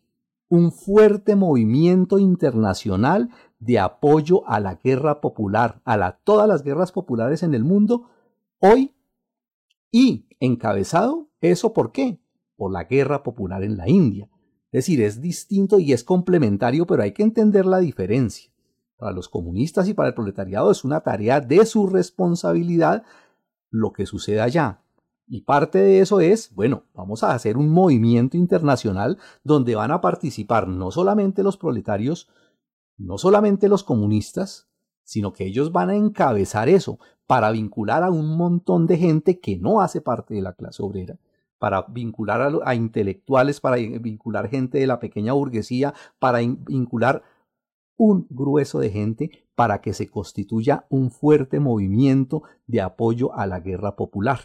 un 0.49 0.71
fuerte 0.71 1.35
movimiento 1.35 2.17
internacional 2.17 3.29
de 3.65 3.79
apoyo 3.79 4.47
a 4.47 4.59
la 4.59 4.75
guerra 4.75 5.21
popular, 5.21 5.81
a 5.85 6.11
todas 6.23 6.47
las 6.47 6.63
guerras 6.63 6.91
populares 6.91 7.43
en 7.43 7.53
el 7.53 7.63
mundo, 7.63 8.09
hoy 8.59 8.93
y 9.91 10.27
encabezado 10.39 11.29
eso 11.43 11.73
por 11.73 11.91
qué? 11.91 12.19
Por 12.55 12.71
la 12.71 12.85
guerra 12.85 13.21
popular 13.21 13.63
en 13.63 13.77
la 13.77 13.89
India. 13.89 14.29
Es 14.71 14.85
decir, 14.85 15.01
es 15.01 15.21
distinto 15.21 15.77
y 15.77 15.93
es 15.93 16.03
complementario, 16.03 16.87
pero 16.87 17.03
hay 17.03 17.11
que 17.11 17.23
entender 17.23 17.65
la 17.65 17.79
diferencia 17.79 18.51
para 18.97 19.11
los 19.11 19.27
comunistas 19.27 19.87
y 19.89 19.93
para 19.93 20.09
el 20.09 20.15
proletariado 20.15 20.71
es 20.71 20.85
una 20.85 21.01
tarea 21.01 21.41
de 21.41 21.65
su 21.65 21.87
responsabilidad 21.87 23.03
lo 23.69 23.91
que 23.91 24.05
sucede 24.05 24.39
allá. 24.39 24.81
Y 25.27 25.41
parte 25.41 25.79
de 25.79 25.99
eso 25.99 26.21
es, 26.21 26.53
bueno, 26.53 26.83
vamos 26.93 27.23
a 27.23 27.33
hacer 27.33 27.57
un 27.57 27.69
movimiento 27.69 28.37
internacional 28.37 29.17
donde 29.43 29.75
van 29.75 29.91
a 29.91 29.99
participar 29.99 30.67
no 30.67 30.91
solamente 30.91 31.43
los 31.43 31.57
proletarios, 31.57 32.29
no 33.03 33.17
solamente 33.17 33.67
los 33.67 33.83
comunistas, 33.83 34.67
sino 35.03 35.33
que 35.33 35.45
ellos 35.45 35.71
van 35.71 35.89
a 35.89 35.95
encabezar 35.95 36.69
eso 36.69 36.99
para 37.27 37.51
vincular 37.51 38.03
a 38.03 38.09
un 38.09 38.37
montón 38.37 38.87
de 38.87 38.97
gente 38.97 39.39
que 39.39 39.57
no 39.57 39.81
hace 39.81 40.01
parte 40.01 40.33
de 40.33 40.41
la 40.41 40.53
clase 40.53 40.81
obrera, 40.81 41.17
para 41.57 41.83
vincular 41.83 42.61
a, 42.63 42.75
intelectuales, 42.75 43.59
para 43.59 43.77
vincular 43.77 44.49
gente 44.49 44.77
de 44.77 44.87
la 44.87 44.99
pequeña 44.99 45.33
burguesía, 45.33 45.93
para 46.19 46.39
vincular 46.39 47.23
un 47.97 48.25
grueso 48.29 48.79
de 48.79 48.89
gente 48.89 49.31
para 49.55 49.81
que 49.81 49.93
se 49.93 50.09
constituya 50.09 50.85
un 50.89 51.11
fuerte 51.11 51.59
movimiento 51.59 52.43
de 52.67 52.81
apoyo 52.81 53.33
a 53.35 53.45
la 53.45 53.59
guerra 53.59 53.95
popular. 53.95 54.39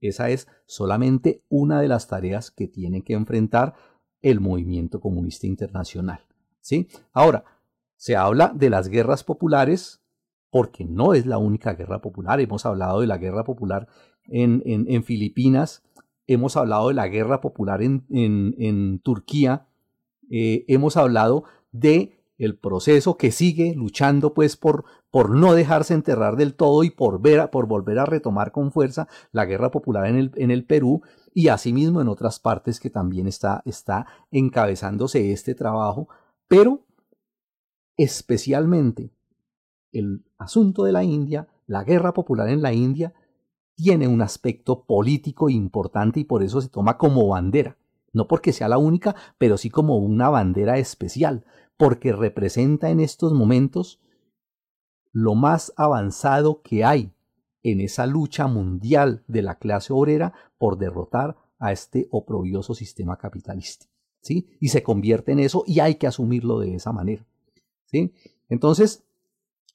Esa 0.00 0.30
es 0.30 0.48
solamente 0.66 1.44
una 1.48 1.80
de 1.80 1.88
las 1.88 2.08
tareas 2.08 2.50
que 2.50 2.66
tiene 2.66 3.02
que 3.02 3.12
enfrentar 3.12 3.74
el 4.20 4.40
movimiento 4.40 5.00
comunista 5.00 5.46
internacional. 5.46 6.20
¿sí? 6.60 6.88
Ahora, 7.12 7.44
se 8.02 8.16
habla 8.16 8.50
de 8.52 8.68
las 8.68 8.88
guerras 8.88 9.22
populares 9.22 10.02
porque 10.50 10.84
no 10.84 11.14
es 11.14 11.24
la 11.24 11.38
única 11.38 11.74
guerra 11.74 12.00
popular. 12.00 12.40
Hemos 12.40 12.66
hablado 12.66 13.00
de 13.00 13.06
la 13.06 13.16
guerra 13.16 13.44
popular 13.44 13.86
en, 14.24 14.60
en, 14.64 15.04
Filipinas, 15.04 15.84
hemos 16.26 16.56
hablado 16.56 16.88
de 16.88 16.94
la 16.94 17.06
guerra 17.06 17.40
popular 17.40 17.80
en, 17.80 18.04
en 18.10 18.98
Turquía, 18.98 19.68
eh, 20.32 20.64
hemos 20.66 20.96
hablado 20.96 21.44
de 21.70 22.18
el 22.38 22.58
proceso 22.58 23.16
que 23.16 23.30
sigue 23.30 23.72
luchando 23.76 24.34
pues 24.34 24.56
por, 24.56 24.84
por 25.12 25.30
no 25.30 25.54
dejarse 25.54 25.94
enterrar 25.94 26.34
del 26.34 26.54
todo 26.54 26.82
y 26.82 26.90
por, 26.90 27.22
ver, 27.22 27.50
por 27.50 27.68
volver 27.68 28.00
a 28.00 28.04
retomar 28.04 28.50
con 28.50 28.72
fuerza 28.72 29.06
la 29.30 29.44
guerra 29.44 29.70
popular 29.70 30.06
en 30.06 30.16
el, 30.16 30.32
en 30.34 30.50
el 30.50 30.64
Perú 30.64 31.02
y 31.34 31.48
asimismo 31.48 32.00
en 32.00 32.08
otras 32.08 32.40
partes 32.40 32.80
que 32.80 32.90
también 32.90 33.28
está, 33.28 33.62
está 33.64 34.06
encabezándose 34.32 35.30
este 35.30 35.54
trabajo, 35.54 36.08
pero 36.48 36.84
especialmente 37.96 39.10
el 39.92 40.24
asunto 40.38 40.84
de 40.84 40.92
la 40.92 41.04
India, 41.04 41.48
la 41.66 41.84
guerra 41.84 42.12
popular 42.14 42.48
en 42.48 42.62
la 42.62 42.72
India, 42.72 43.12
tiene 43.74 44.08
un 44.08 44.22
aspecto 44.22 44.84
político 44.84 45.48
importante 45.48 46.20
y 46.20 46.24
por 46.24 46.42
eso 46.42 46.60
se 46.60 46.68
toma 46.68 46.98
como 46.98 47.28
bandera. 47.28 47.76
No 48.12 48.28
porque 48.28 48.52
sea 48.52 48.68
la 48.68 48.78
única, 48.78 49.16
pero 49.38 49.56
sí 49.56 49.70
como 49.70 49.96
una 49.96 50.28
bandera 50.28 50.78
especial, 50.78 51.44
porque 51.76 52.12
representa 52.12 52.90
en 52.90 53.00
estos 53.00 53.32
momentos 53.32 54.00
lo 55.12 55.34
más 55.34 55.72
avanzado 55.76 56.62
que 56.62 56.84
hay 56.84 57.12
en 57.62 57.80
esa 57.80 58.06
lucha 58.06 58.46
mundial 58.46 59.24
de 59.28 59.42
la 59.42 59.58
clase 59.58 59.92
obrera 59.92 60.32
por 60.58 60.78
derrotar 60.78 61.36
a 61.58 61.72
este 61.72 62.08
oprobioso 62.10 62.74
sistema 62.74 63.16
capitalista. 63.16 63.86
¿sí? 64.20 64.48
Y 64.60 64.68
se 64.68 64.82
convierte 64.82 65.32
en 65.32 65.40
eso 65.40 65.64
y 65.66 65.80
hay 65.80 65.96
que 65.96 66.06
asumirlo 66.06 66.60
de 66.60 66.74
esa 66.74 66.92
manera. 66.92 67.26
Entonces, 68.48 69.04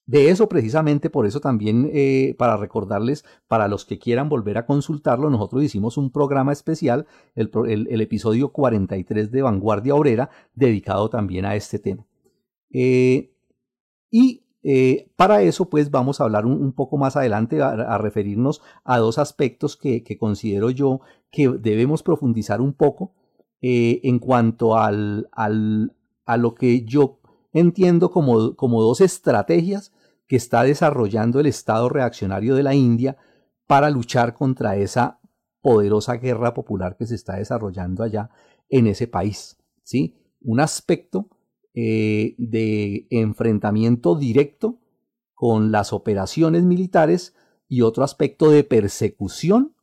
de 0.08 0.30
eso 0.30 0.48
precisamente, 0.48 1.10
por 1.10 1.26
eso 1.26 1.42
también, 1.42 1.92
eh, 1.94 2.34
para 2.38 2.56
recordarles, 2.56 3.26
para 3.50 3.68
los 3.68 3.84
que 3.84 4.00
quieran 4.00 4.30
volver 4.30 4.58
a 4.58 4.66
consultarlo, 4.66 5.30
nosotros 5.30 5.62
hicimos 5.64 5.98
un 5.98 6.12
programa 6.12 6.54
especial, 6.54 7.06
el, 7.36 8.02
episodio 8.02 8.54
43 8.54 9.32
de 9.32 9.42
Vanguardia 9.42 9.96
Obrera, 9.96 10.30
dedicado 10.54 11.10
también 11.10 11.44
a 11.44 11.56
este 11.58 11.78
tema. 11.78 12.06
Eh, 12.72 13.34
y 14.10 14.46
eh, 14.64 15.12
para 15.18 15.42
eso, 15.42 15.70
pues 15.70 15.92
vamos 15.92 16.22
a 16.22 16.24
hablar 16.24 16.46
un, 16.46 16.72
poco 16.72 16.98
más 16.98 17.18
adelante, 17.18 17.62
a, 17.62 17.98
referirnos 17.98 18.62
a 18.86 19.00
dos 19.00 19.18
aspectos 19.18 19.76
que, 19.76 20.18
considero 20.18 20.70
yo 20.70 21.02
que 21.30 21.50
debemos 21.50 22.02
profundizar 22.02 22.62
un 22.62 22.72
poco 22.72 23.14
en 23.60 24.20
cuanto 24.20 24.78
al, 24.78 25.28
al, 25.34 25.94
a 26.26 26.38
lo 26.38 26.56
que 26.56 26.86
yo 26.86 27.20
entiendo 27.54 28.12
como, 28.12 28.56
como 28.56 28.82
dos 28.82 29.02
estrategias 29.02 29.94
que 30.28 30.36
está 30.36 30.64
desarrollando 30.64 31.40
el 31.40 31.46
Estado 31.46 31.90
reaccionario 31.90 32.56
de 32.56 32.64
la 32.64 32.76
India 32.76 33.18
para 33.66 33.90
luchar 33.90 34.34
contra 34.34 34.76
esa 34.76 35.20
poderosa 35.62 36.16
guerra 36.16 36.54
popular 36.54 36.96
que 36.98 37.06
se 37.06 37.16
está 37.16 37.38
desarrollando 37.38 38.04
allá 38.04 38.30
en 38.70 38.88
ese 38.88 39.08
país. 39.08 39.58
¿sí? 39.84 40.16
Un 40.42 40.60
aspecto 40.60 41.30
eh, 41.74 42.36
de 42.38 43.08
enfrentamiento 43.10 44.16
directo 44.16 44.80
con 45.34 45.72
las 45.72 45.94
operaciones 45.94 46.64
militares 46.64 47.36
y 47.68 47.82
otro 47.82 48.04
aspecto 48.04 48.50
de 48.50 48.64
persecución 48.64 49.76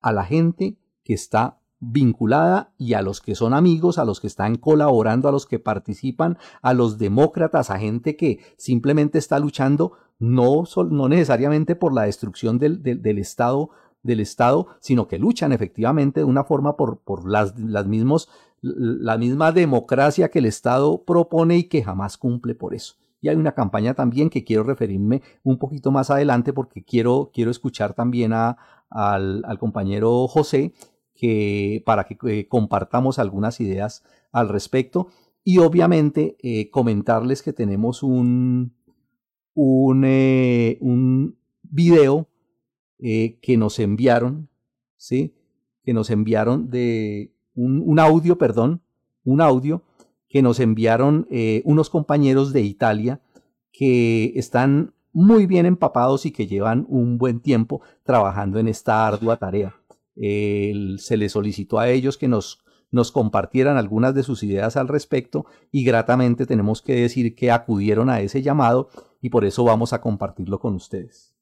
a 0.00 0.12
la 0.12 0.24
gente 0.24 0.78
que 1.02 1.14
está 1.14 1.60
vinculada 1.92 2.72
y 2.78 2.94
a 2.94 3.02
los 3.02 3.20
que 3.20 3.34
son 3.34 3.54
amigos, 3.54 3.98
a 3.98 4.04
los 4.04 4.20
que 4.20 4.26
están 4.26 4.56
colaborando, 4.56 5.28
a 5.28 5.32
los 5.32 5.46
que 5.46 5.58
participan, 5.58 6.38
a 6.62 6.74
los 6.74 6.98
demócratas, 6.98 7.70
a 7.70 7.78
gente 7.78 8.16
que 8.16 8.40
simplemente 8.56 9.18
está 9.18 9.38
luchando 9.38 9.92
no, 10.18 10.64
no 10.90 11.08
necesariamente 11.08 11.76
por 11.76 11.92
la 11.94 12.02
destrucción 12.02 12.58
del, 12.58 12.82
del, 12.82 13.18
Estado, 13.18 13.70
del 14.02 14.20
Estado, 14.20 14.68
sino 14.80 15.06
que 15.06 15.18
luchan 15.18 15.52
efectivamente 15.52 16.20
de 16.20 16.24
una 16.24 16.44
forma 16.44 16.76
por, 16.76 16.98
por 16.98 17.28
las, 17.28 17.58
las 17.58 17.86
mismos, 17.86 18.28
la 18.62 19.18
misma 19.18 19.52
democracia 19.52 20.30
que 20.30 20.40
el 20.40 20.46
Estado 20.46 21.02
propone 21.04 21.58
y 21.58 21.64
que 21.64 21.82
jamás 21.82 22.16
cumple 22.16 22.54
por 22.54 22.74
eso. 22.74 22.94
Y 23.20 23.28
hay 23.28 23.36
una 23.36 23.52
campaña 23.52 23.94
también 23.94 24.30
que 24.30 24.44
quiero 24.44 24.62
referirme 24.62 25.22
un 25.42 25.58
poquito 25.58 25.90
más 25.90 26.10
adelante 26.10 26.52
porque 26.52 26.84
quiero, 26.84 27.30
quiero 27.32 27.50
escuchar 27.50 27.94
también 27.94 28.32
a, 28.32 28.56
al, 28.90 29.42
al 29.44 29.58
compañero 29.58 30.26
José 30.28 30.72
que, 31.16 31.82
para 31.84 32.04
que 32.04 32.16
eh, 32.28 32.46
compartamos 32.48 33.18
algunas 33.18 33.60
ideas 33.60 34.04
al 34.32 34.48
respecto. 34.48 35.08
Y 35.42 35.58
obviamente 35.58 36.36
eh, 36.42 36.70
comentarles 36.70 37.42
que 37.42 37.52
tenemos 37.52 38.02
un, 38.02 38.74
un, 39.54 40.04
eh, 40.04 40.78
un 40.80 41.38
video 41.62 42.28
que 42.98 43.56
nos 43.58 43.78
enviaron, 43.78 44.48
¿sí? 44.96 45.34
Que 45.82 45.92
nos 45.92 46.10
enviaron 46.10 46.70
de 46.70 47.34
un, 47.54 47.82
un 47.84 47.98
audio, 47.98 48.38
perdón, 48.38 48.80
un 49.22 49.42
audio 49.42 49.82
que 50.28 50.40
nos 50.40 50.60
enviaron 50.60 51.28
unos 51.64 51.90
compañeros 51.90 52.54
de 52.54 52.62
Italia 52.62 53.20
que 53.70 54.32
están 54.36 54.94
muy 55.12 55.46
bien 55.46 55.64
empapados 55.64 56.26
y 56.26 56.30
que 56.30 56.46
llevan 56.46 56.84
un 56.88 57.18
buen 57.18 57.40
tiempo 57.40 57.80
trabajando 58.02 58.58
en 58.58 58.68
esta 58.68 59.06
ardua 59.06 59.38
tarea. 59.38 59.74
Se 60.16 61.16
les 61.16 61.32
solicitó 61.32 61.78
a 61.78 61.88
ellos 61.90 62.16
que 62.16 62.28
nos, 62.28 62.64
nos 62.90 63.12
compartieran 63.12 63.76
algunas 63.76 64.14
de 64.14 64.22
sus 64.22 64.42
ideas 64.42 64.76
al 64.76 64.88
respecto 64.88 65.46
y 65.70 65.84
gratamente 65.84 66.46
tenemos 66.46 66.82
que 66.82 66.94
decir 66.94 67.34
que 67.34 67.50
acudieron 67.50 68.10
a 68.10 68.20
ese 68.20 68.42
llamado 68.42 68.88
y 69.20 69.30
por 69.30 69.44
eso 69.44 69.64
vamos 69.64 69.92
a 69.92 70.00
compartirlo 70.00 70.58
con 70.58 70.74
ustedes. 70.74 71.34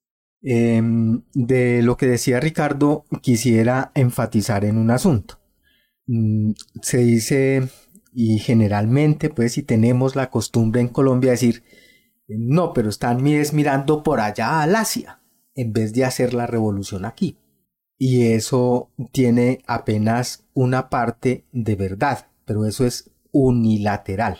Em, 0.42 1.22
de 1.32 1.82
lo 1.82 1.96
que 1.96 2.06
decía 2.06 2.38
Ricardo, 2.38 3.04
quisiera 3.22 3.92
enfatizar 3.94 4.64
en 4.64 4.76
un 4.76 4.90
asunto. 4.90 5.38
Mm, 6.06 6.52
se 6.82 6.98
dice, 6.98 7.68
y 8.12 8.38
generalmente, 8.38 9.30
pues, 9.30 9.52
si 9.52 9.62
tenemos 9.62 10.16
la 10.16 10.30
costumbre 10.30 10.80
en 10.82 10.88
Colombia 10.88 11.30
decir, 11.30 11.62
no, 12.28 12.72
pero 12.72 12.88
están 12.88 13.22
mirando 13.22 14.02
por 14.02 14.20
allá 14.20 14.62
al 14.62 14.76
Asia, 14.76 15.20
en 15.54 15.72
vez 15.72 15.92
de 15.92 16.04
hacer 16.04 16.34
la 16.34 16.46
revolución 16.46 17.04
aquí. 17.04 17.38
Y 17.98 18.26
eso 18.26 18.90
tiene 19.12 19.60
apenas 19.66 20.44
una 20.52 20.90
parte 20.90 21.44
de 21.52 21.76
verdad, 21.76 22.26
pero 22.44 22.66
eso 22.66 22.84
es 22.84 23.10
unilateral. 23.32 24.38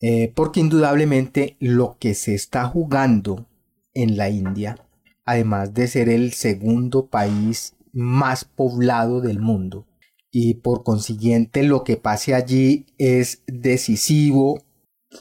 Eh, 0.00 0.32
porque 0.34 0.60
indudablemente 0.60 1.56
lo 1.58 1.96
que 1.98 2.14
se 2.14 2.34
está 2.34 2.66
jugando 2.66 3.48
en 3.94 4.16
la 4.16 4.28
India, 4.28 4.76
además 5.24 5.72
de 5.72 5.88
ser 5.88 6.08
el 6.08 6.32
segundo 6.32 7.08
país 7.08 7.74
más 7.92 8.44
poblado 8.44 9.20
del 9.20 9.40
mundo, 9.40 9.86
y 10.30 10.54
por 10.54 10.82
consiguiente 10.82 11.62
lo 11.62 11.82
que 11.82 11.96
pase 11.96 12.34
allí 12.34 12.84
es 12.98 13.42
decisivo 13.46 14.62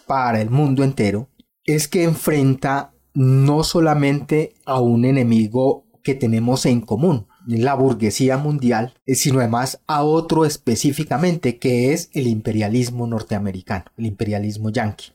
para 0.06 0.42
el 0.42 0.50
mundo 0.50 0.84
entero, 0.84 1.30
es 1.64 1.88
que 1.88 2.04
enfrenta 2.04 2.94
no 3.14 3.64
solamente 3.64 4.56
a 4.66 4.82
un 4.82 5.06
enemigo 5.06 5.86
que 6.04 6.16
tenemos 6.16 6.66
en 6.66 6.82
común, 6.82 7.28
la 7.48 7.74
burguesía 7.76 8.38
mundial, 8.38 8.94
eh, 9.06 9.16
sino 9.16 9.40
además 9.40 9.80
a 9.88 10.04
otro 10.04 10.46
específicamente 10.46 11.58
que 11.58 11.94
es 11.94 12.10
el 12.14 12.28
imperialismo 12.28 13.08
norteamericano, 13.08 13.86
el 13.98 14.06
imperialismo 14.06 14.70
yanqui. 14.70 15.12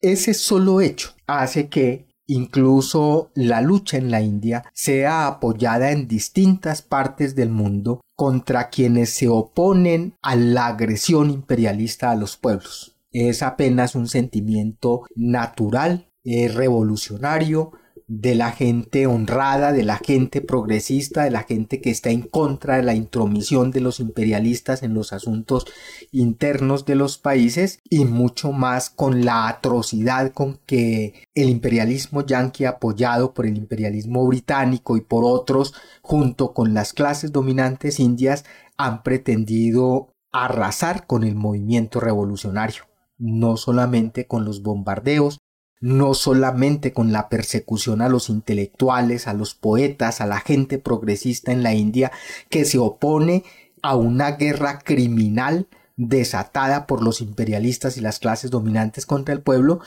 Ese 0.00 0.34
solo 0.34 0.80
hecho 0.80 1.10
hace 1.26 1.68
que 1.68 2.06
incluso 2.26 3.30
la 3.34 3.60
lucha 3.60 3.96
en 3.96 4.10
la 4.10 4.22
India 4.22 4.64
sea 4.72 5.26
apoyada 5.26 5.90
en 5.90 6.08
distintas 6.08 6.82
partes 6.82 7.34
del 7.34 7.50
mundo 7.50 8.00
contra 8.16 8.70
quienes 8.70 9.10
se 9.10 9.28
oponen 9.28 10.14
a 10.22 10.36
la 10.36 10.66
agresión 10.66 11.30
imperialista 11.30 12.10
a 12.10 12.16
los 12.16 12.36
pueblos 12.36 12.94
es 13.14 13.42
apenas 13.42 13.94
un 13.94 14.08
sentimiento 14.08 15.04
natural, 15.14 16.10
eh, 16.24 16.48
revolucionario, 16.48 17.72
de 18.06 18.34
la 18.34 18.52
gente 18.52 19.06
honrada, 19.06 19.72
de 19.72 19.82
la 19.82 19.96
gente 19.96 20.40
progresista, 20.42 21.24
de 21.24 21.30
la 21.30 21.44
gente 21.44 21.80
que 21.80 21.90
está 21.90 22.10
en 22.10 22.22
contra 22.22 22.76
de 22.76 22.82
la 22.82 22.94
intromisión 22.94 23.70
de 23.70 23.80
los 23.80 23.98
imperialistas 23.98 24.82
en 24.82 24.92
los 24.92 25.12
asuntos 25.12 25.66
internos 26.12 26.84
de 26.84 26.96
los 26.96 27.18
países 27.18 27.80
y 27.88 28.04
mucho 28.04 28.52
más 28.52 28.90
con 28.90 29.24
la 29.24 29.48
atrocidad 29.48 30.32
con 30.32 30.58
que 30.66 31.14
el 31.34 31.48
imperialismo 31.48 32.24
yanqui 32.24 32.66
apoyado 32.66 33.32
por 33.32 33.46
el 33.46 33.56
imperialismo 33.56 34.26
británico 34.26 34.96
y 34.96 35.00
por 35.00 35.24
otros 35.24 35.74
junto 36.02 36.52
con 36.52 36.74
las 36.74 36.92
clases 36.92 37.32
dominantes 37.32 38.00
indias 38.00 38.44
han 38.76 39.02
pretendido 39.02 40.12
arrasar 40.30 41.06
con 41.06 41.24
el 41.24 41.36
movimiento 41.36 42.00
revolucionario 42.00 42.84
no 43.18 43.56
solamente 43.56 44.26
con 44.26 44.44
los 44.44 44.62
bombardeos, 44.62 45.38
no 45.84 46.14
solamente 46.14 46.94
con 46.94 47.12
la 47.12 47.28
persecución 47.28 48.00
a 48.00 48.08
los 48.08 48.30
intelectuales, 48.30 49.28
a 49.28 49.34
los 49.34 49.54
poetas, 49.54 50.22
a 50.22 50.26
la 50.26 50.40
gente 50.40 50.78
progresista 50.78 51.52
en 51.52 51.62
la 51.62 51.74
India, 51.74 52.10
que 52.48 52.64
se 52.64 52.78
opone 52.78 53.44
a 53.82 53.94
una 53.94 54.30
guerra 54.30 54.78
criminal 54.78 55.68
desatada 55.96 56.86
por 56.86 57.02
los 57.02 57.20
imperialistas 57.20 57.98
y 57.98 58.00
las 58.00 58.18
clases 58.18 58.50
dominantes 58.50 59.04
contra 59.04 59.34
el 59.34 59.42
pueblo, 59.42 59.82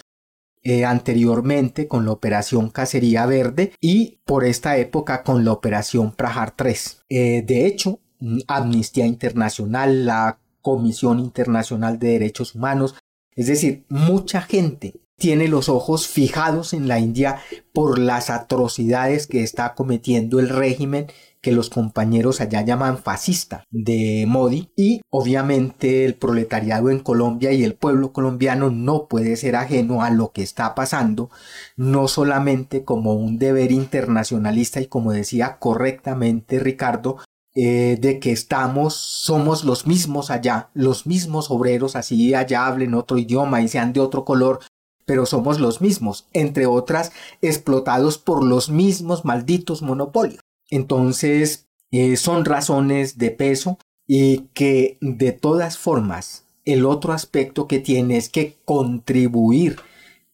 eh, 0.61 0.85
anteriormente 0.85 1.87
con 1.87 2.05
la 2.05 2.11
operación 2.11 2.69
Cacería 2.69 3.25
Verde 3.25 3.73
y 3.81 4.19
por 4.23 4.45
esta 4.45 4.77
época 4.77 5.23
con 5.23 5.45
la 5.45 5.51
operación 5.51 6.11
Prajar 6.11 6.51
3. 6.55 6.99
Eh, 7.09 7.41
de 7.41 7.65
hecho, 7.65 8.01
Amnistía 8.45 9.07
Internacional, 9.07 10.05
la 10.05 10.37
Comisión 10.61 11.17
Internacional 11.17 11.97
de 11.97 12.09
Derechos 12.09 12.53
Humanos, 12.53 12.93
es 13.35 13.47
decir, 13.47 13.83
mucha 13.89 14.41
gente 14.41 14.93
tiene 15.17 15.47
los 15.47 15.67
ojos 15.67 16.07
fijados 16.07 16.73
en 16.73 16.87
la 16.87 16.99
India 16.99 17.39
por 17.73 17.97
las 17.97 18.29
atrocidades 18.29 19.27
que 19.27 19.43
está 19.43 19.73
cometiendo 19.73 20.39
el 20.39 20.49
régimen 20.49 21.07
que 21.41 21.51
los 21.51 21.69
compañeros 21.69 22.41
allá 22.41 22.61
llaman 22.61 22.97
fascista 22.97 23.63
de 23.71 24.25
Modi. 24.27 24.71
Y 24.75 25.01
obviamente 25.09 26.05
el 26.05 26.15
proletariado 26.15 26.89
en 26.89 26.99
Colombia 26.99 27.51
y 27.51 27.63
el 27.63 27.73
pueblo 27.73 28.11
colombiano 28.13 28.69
no 28.69 29.07
puede 29.07 29.37
ser 29.37 29.55
ajeno 29.55 30.03
a 30.03 30.09
lo 30.09 30.31
que 30.31 30.43
está 30.43 30.75
pasando, 30.75 31.29
no 31.75 32.07
solamente 32.07 32.83
como 32.83 33.13
un 33.13 33.39
deber 33.39 33.71
internacionalista 33.71 34.81
y 34.81 34.87
como 34.87 35.13
decía 35.13 35.57
correctamente 35.59 36.59
Ricardo, 36.59 37.17
eh, 37.59 37.97
de 37.99 38.19
que 38.19 38.31
estamos, 38.31 38.93
somos 38.93 39.63
los 39.63 39.87
mismos 39.87 40.29
allá, 40.29 40.69
los 40.75 41.07
mismos 41.07 41.49
obreros, 41.49 41.95
así 41.95 42.35
allá 42.35 42.67
hablen 42.67 42.93
otro 42.93 43.17
idioma 43.17 43.61
y 43.61 43.67
sean 43.67 43.93
de 43.93 43.99
otro 43.99 44.25
color, 44.25 44.59
pero 45.07 45.25
somos 45.25 45.61
los 45.61 45.79
mismos, 45.79 46.27
entre 46.33 46.65
otras, 46.65 47.13
explotados 47.41 48.17
por 48.17 48.43
los 48.43 48.69
mismos 48.69 49.23
malditos 49.23 49.81
monopolios. 49.81 50.41
Entonces, 50.69 51.65
eh, 51.91 52.17
son 52.17 52.43
razones 52.43 53.17
de 53.17 53.31
peso 53.31 53.77
y 54.05 54.49
que 54.53 54.97
de 54.99 55.31
todas 55.31 55.77
formas, 55.77 56.43
el 56.65 56.85
otro 56.85 57.13
aspecto 57.13 57.67
que 57.67 57.79
tiene 57.79 58.17
es 58.17 58.27
que 58.27 58.57
contribuir 58.65 59.77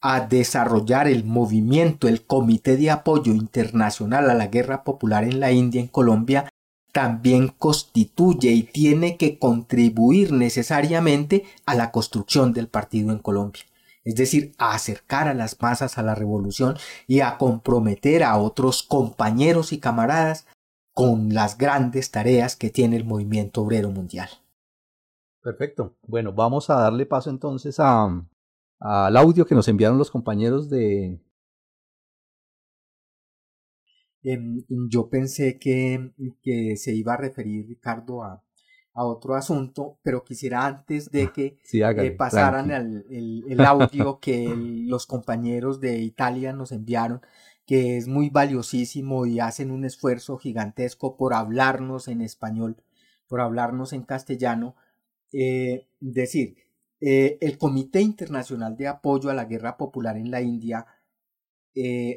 a 0.01 0.21
desarrollar 0.21 1.07
el 1.07 1.23
movimiento, 1.23 2.07
el 2.07 2.23
Comité 2.23 2.75
de 2.75 2.89
Apoyo 2.89 3.31
Internacional 3.31 4.27
a 4.31 4.33
la 4.33 4.47
Guerra 4.47 4.83
Popular 4.83 5.23
en 5.23 5.39
la 5.39 5.51
India, 5.51 5.81
en 5.81 5.87
Colombia, 5.87 6.49
también 6.91 7.49
constituye 7.59 8.51
y 8.51 8.63
tiene 8.63 9.17
que 9.17 9.37
contribuir 9.37 10.31
necesariamente 10.31 11.43
a 11.67 11.75
la 11.75 11.91
construcción 11.91 12.53
del 12.53 12.67
partido 12.67 13.11
en 13.11 13.19
Colombia. 13.19 13.63
Es 14.03 14.15
decir, 14.15 14.53
a 14.57 14.73
acercar 14.73 15.27
a 15.27 15.33
las 15.33 15.61
masas 15.61 15.97
a 15.97 16.03
la 16.03 16.15
revolución 16.15 16.75
y 17.07 17.21
a 17.21 17.37
comprometer 17.37 18.23
a 18.23 18.37
otros 18.37 18.83
compañeros 18.83 19.71
y 19.71 19.79
camaradas 19.79 20.45
con 20.93 21.33
las 21.33 21.57
grandes 21.57 22.11
tareas 22.11 22.55
que 22.55 22.69
tiene 22.69 22.97
el 22.97 23.05
movimiento 23.05 23.61
obrero 23.61 23.89
mundial. 23.89 24.29
Perfecto. 25.41 25.95
Bueno, 26.07 26.33
vamos 26.33 26.69
a 26.69 26.75
darle 26.75 27.05
paso 27.05 27.29
entonces 27.29 27.79
a, 27.79 28.07
al 28.79 29.17
audio 29.17 29.45
que 29.45 29.55
nos 29.55 29.67
enviaron 29.67 29.97
los 29.97 30.11
compañeros 30.11 30.69
de, 30.69 31.19
Em, 34.23 34.63
yo 34.89 35.09
pensé 35.09 35.59
que, 35.59 36.11
que, 36.41 36.77
se 36.77 36.93
iba 36.95 37.13
a 37.13 37.17
referir, 37.17 37.67
Ricardo, 37.67 38.23
a, 38.23 38.41
a, 38.93 39.05
otro 39.05 39.35
asunto, 39.35 39.97
pero 40.03 40.23
quisiera 40.23 40.65
antes 40.65 41.11
de 41.11 41.31
que 41.31 41.57
eh, 41.73 42.11
pasaran 42.11 42.71
el, 42.71 43.43
el, 43.47 43.59
audio 43.61 44.19
que 44.19 44.53
los 44.55 45.05
compañeros 45.05 45.79
de 45.79 45.99
Italia 45.99 46.53
nos 46.53 46.71
enviaron, 46.71 47.21
que 47.65 47.97
es 47.97 48.07
muy 48.07 48.29
valiosísimo 48.29 49.25
y 49.25 49.39
hacen 49.39 49.71
un 49.71 49.85
esfuerzo 49.85 50.37
gigantesco 50.37 51.17
por 51.17 51.33
hablarnos 51.33 52.07
en 52.07 52.21
español 52.21 52.77
por 53.27 53.41
hablarnos 53.41 53.93
en 53.93 54.03
castellano, 54.03 54.75
eh, 55.31 55.87
decir, 55.99 56.57
eh, 57.01 57.39
el 57.41 57.57
Comité 57.57 57.99
Internacional 58.01 58.77
de 58.77 58.87
Apoyo 58.87 59.31
a 59.31 59.33
la 59.33 59.45
Guerra 59.45 59.75
Popular 59.75 60.17
en 60.17 60.29
la 60.29 60.41
India 60.41 60.85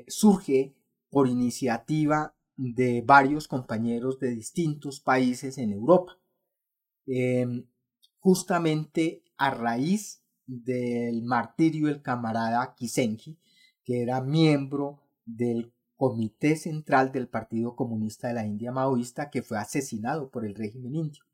surge 0.06 0.74
por 1.08 1.28
iniciativa 1.28 2.36
de 2.56 3.02
varios 3.02 3.48
compañeros 3.48 4.18
de 4.18 4.30
distintos 4.30 5.00
países 5.00 5.58
en 5.58 5.72
Europa, 5.72 6.18
em, 7.06 7.64
justamente 8.20 9.22
a 9.36 9.50
raíz 9.50 10.22
del 10.46 11.22
martirio 11.22 11.88
del 11.88 12.02
camarada 12.02 12.74
Kisenji, 12.74 13.38
que 13.84 14.02
era 14.02 14.20
miembro 14.20 15.00
del 15.24 15.72
Comité 15.96 16.56
Central 16.56 17.12
del 17.12 17.28
Partido 17.28 17.74
Comunista 17.74 18.28
de 18.28 18.34
la 18.34 18.46
India 18.46 18.70
Maoísta, 18.72 19.30
que 19.30 19.42
fue 19.42 19.58
asesinado 19.58 20.30
por 20.30 20.44
el 20.44 20.54
régimen 20.54 20.94
indio. 20.94 21.24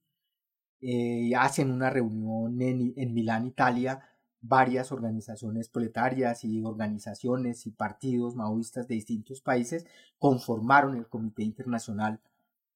Eh, 0.81 1.33
hacen 1.37 1.71
una 1.71 1.91
reunión 1.91 2.61
en, 2.61 2.93
en 2.97 3.15
Milán, 3.15 3.47
Italia, 3.47 4.03
varias 4.43 4.91
organizaciones 4.91 5.69
proletarias 5.69 6.45
y 6.45 6.63
organizaciones 6.65 7.67
y 7.67 7.71
partidos 7.71 8.35
maoístas 8.35 8.89
de 8.89 8.97
distintos 8.97 9.41
países 9.41 9.87
conformaron 10.19 10.97
el 10.97 11.09
Comité 11.09 11.45
Internacional 11.45 12.21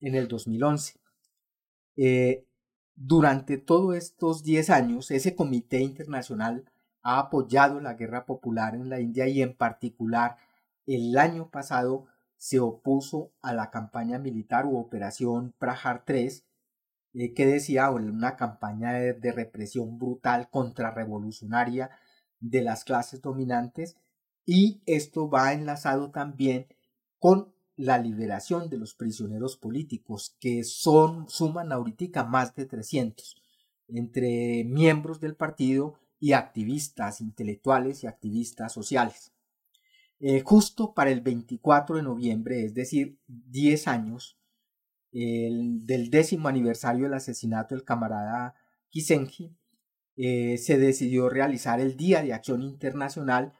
en 0.00 0.14
el 0.14 0.28
2011. 0.28 1.00
Eh, 1.96 2.45
durante 2.96 3.59
todos 3.59 3.94
estos 3.94 4.42
10 4.42 4.70
años, 4.70 5.11
ese 5.11 5.35
Comité 5.37 5.80
Internacional 5.80 6.64
ha 7.02 7.18
apoyado 7.18 7.80
la 7.80 7.94
guerra 7.94 8.26
popular 8.26 8.74
en 8.74 8.88
la 8.88 9.00
India 9.00 9.28
y 9.28 9.42
en 9.42 9.54
particular 9.54 10.38
el 10.87 11.16
año 11.18 11.50
pasado 11.50 12.06
se 12.37 12.59
opuso 12.59 13.32
a 13.42 13.52
la 13.52 13.70
campaña 13.70 14.18
militar 14.18 14.66
u 14.66 14.76
operación 14.76 15.54
Prahar 15.59 16.04
3 16.04 16.44
eh, 17.14 17.35
que 17.35 17.46
decía 17.46 17.90
una 17.90 18.37
campaña 18.37 18.92
de, 18.92 19.32
represión 19.32 19.98
brutal 19.98 20.50
contrarrevolucionaria 20.50 21.90
de 22.40 22.62
las 22.62 22.85
clases 22.85 23.22
dominantes 23.22 23.96
y 24.44 24.82
esto 24.87 25.28
va 25.28 25.52
enlazado 25.52 26.11
también 26.11 26.66
con 27.18 27.54
la 27.77 27.99
liberación 27.99 28.71
de 28.71 28.79
los 28.79 28.95
prisioneros 28.95 29.57
políticos 29.57 30.37
que 30.41 30.65
son 30.65 31.29
suman 31.29 31.73
ahorita 31.73 32.25
más 32.25 32.55
de 32.55 32.67
300 32.67 33.43
entre 33.89 34.65
miembros 34.65 35.21
del 35.21 35.37
partido 35.37 35.99
y 36.19 36.33
activistas 36.33 37.21
intelectuales 37.21 38.03
y 38.03 38.07
activistas 38.07 38.73
sociales. 38.73 39.33
Eh, 40.19 40.41
justo 40.41 40.95
para 40.95 41.11
el 41.11 41.21
24 41.21 41.97
de 41.97 42.03
noviembre, 42.03 42.65
es 42.65 42.75
decir, 42.75 43.19
10 43.27 43.89
años 43.89 44.39
del 45.12 46.11
décimo 46.11 46.49
aniversario 46.49 47.05
del 47.05 47.15
asesinato 47.15 47.75
del 47.75 47.85
camarada 47.85 48.55
Kisenji, 48.91 49.57
eh, 50.17 50.59
se 50.59 50.77
decidió 50.79 51.31
realizar 51.31 51.81
el 51.81 51.97
Día 51.97 52.23
de 52.23 52.35
Acción 52.35 52.62
Internacional 52.62 53.55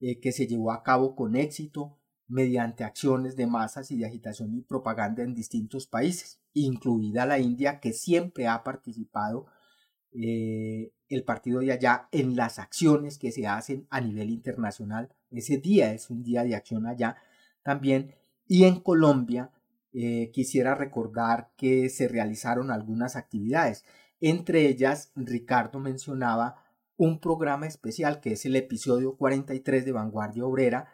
eh, 0.00 0.20
que 0.20 0.32
se 0.32 0.46
llevó 0.46 0.72
a 0.72 0.82
cabo 0.82 1.16
con 1.16 1.34
éxito 1.36 1.98
mediante 2.32 2.82
acciones 2.82 3.36
de 3.36 3.46
masas 3.46 3.90
y 3.90 3.98
de 3.98 4.06
agitación 4.06 4.54
y 4.54 4.62
propaganda 4.62 5.22
en 5.22 5.34
distintos 5.34 5.86
países, 5.86 6.40
incluida 6.54 7.26
la 7.26 7.38
India, 7.38 7.78
que 7.78 7.92
siempre 7.92 8.46
ha 8.46 8.64
participado 8.64 9.48
eh, 10.12 10.94
el 11.10 11.24
partido 11.24 11.60
de 11.60 11.72
allá 11.72 12.08
en 12.10 12.34
las 12.34 12.58
acciones 12.58 13.18
que 13.18 13.32
se 13.32 13.46
hacen 13.46 13.86
a 13.90 14.00
nivel 14.00 14.30
internacional. 14.30 15.14
Ese 15.30 15.58
día 15.58 15.92
es 15.92 16.08
un 16.08 16.22
día 16.22 16.42
de 16.42 16.54
acción 16.54 16.86
allá 16.86 17.18
también. 17.62 18.14
Y 18.46 18.64
en 18.64 18.80
Colombia 18.80 19.50
eh, 19.92 20.30
quisiera 20.32 20.74
recordar 20.74 21.52
que 21.58 21.90
se 21.90 22.08
realizaron 22.08 22.70
algunas 22.70 23.14
actividades. 23.14 23.84
Entre 24.22 24.68
ellas, 24.68 25.12
Ricardo 25.16 25.80
mencionaba 25.80 26.64
un 26.96 27.20
programa 27.20 27.66
especial 27.66 28.20
que 28.20 28.32
es 28.32 28.46
el 28.46 28.56
episodio 28.56 29.18
43 29.18 29.84
de 29.84 29.92
Vanguardia 29.92 30.46
Obrera, 30.46 30.88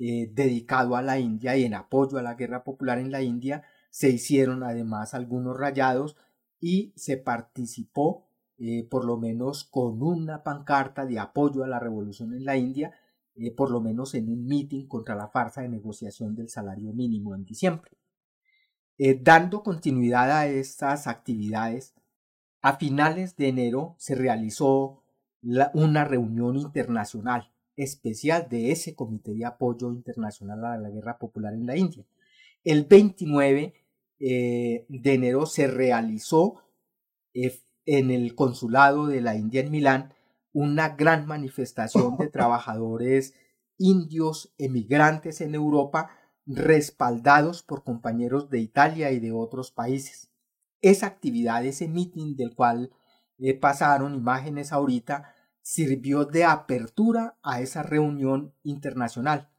eh, 0.00 0.30
dedicado 0.32 0.96
a 0.96 1.02
la 1.02 1.18
India 1.18 1.56
y 1.56 1.64
en 1.64 1.74
apoyo 1.74 2.18
a 2.18 2.22
la 2.22 2.34
guerra 2.34 2.64
popular 2.64 2.98
en 2.98 3.12
la 3.12 3.22
India. 3.22 3.62
Se 3.90 4.08
hicieron 4.08 4.62
además 4.62 5.14
algunos 5.14 5.56
rayados 5.56 6.16
y 6.58 6.92
se 6.96 7.18
participó 7.18 8.26
eh, 8.58 8.88
por 8.90 9.04
lo 9.04 9.18
menos 9.18 9.64
con 9.64 10.02
una 10.02 10.42
pancarta 10.42 11.04
de 11.04 11.18
apoyo 11.18 11.64
a 11.64 11.68
la 11.68 11.78
revolución 11.78 12.32
en 12.34 12.44
la 12.44 12.56
India, 12.56 12.92
por 13.56 13.70
lo 13.70 13.80
menos 13.80 14.14
en 14.14 14.28
un 14.28 14.46
meeting 14.46 14.86
contra 14.86 15.14
la 15.14 15.28
farsa 15.28 15.62
de 15.62 15.68
negociación 15.68 16.34
del 16.34 16.48
salario 16.48 16.92
mínimo 16.92 17.34
en 17.34 17.44
diciembre. 17.44 17.92
Eh, 19.02 19.18
dando 19.22 19.62
continuidad 19.62 20.30
a 20.30 20.46
estas 20.46 21.06
actividades, 21.06 21.94
a 22.60 22.76
finales 22.76 23.36
de 23.36 23.48
enero 23.48 23.94
se 23.98 24.14
realizó 24.14 25.02
una 25.72 26.04
reunión 26.04 26.56
internacional 26.56 27.50
especial 27.82 28.48
de 28.48 28.72
ese 28.72 28.94
Comité 28.94 29.32
de 29.34 29.44
Apoyo 29.44 29.90
Internacional 29.92 30.64
a 30.64 30.76
la 30.76 30.90
Guerra 30.90 31.18
Popular 31.18 31.54
en 31.54 31.66
la 31.66 31.76
India. 31.76 32.04
El 32.62 32.84
29 32.84 33.74
eh, 34.18 34.84
de 34.88 35.14
enero 35.14 35.46
se 35.46 35.66
realizó 35.66 36.62
eh, 37.32 37.60
en 37.86 38.10
el 38.10 38.34
Consulado 38.34 39.06
de 39.06 39.20
la 39.22 39.34
India 39.36 39.62
en 39.62 39.70
Milán 39.70 40.14
una 40.52 40.90
gran 40.90 41.26
manifestación 41.26 42.18
de 42.18 42.28
trabajadores 42.30 43.34
indios 43.78 44.52
emigrantes 44.58 45.40
en 45.40 45.54
Europa 45.54 46.10
respaldados 46.46 47.62
por 47.62 47.82
compañeros 47.82 48.50
de 48.50 48.58
Italia 48.58 49.10
y 49.12 49.20
de 49.20 49.32
otros 49.32 49.70
países. 49.70 50.30
Esa 50.82 51.06
actividad, 51.06 51.64
ese 51.64 51.88
meeting 51.88 52.36
del 52.36 52.54
cual 52.54 52.90
eh, 53.38 53.54
pasaron 53.54 54.14
imágenes 54.14 54.72
ahorita, 54.72 55.34
sirvió 55.70 56.24
de 56.24 56.42
apertura 56.42 57.38
a 57.44 57.60
esa 57.60 57.84
reunión 57.84 58.52
internacional. 58.64 59.52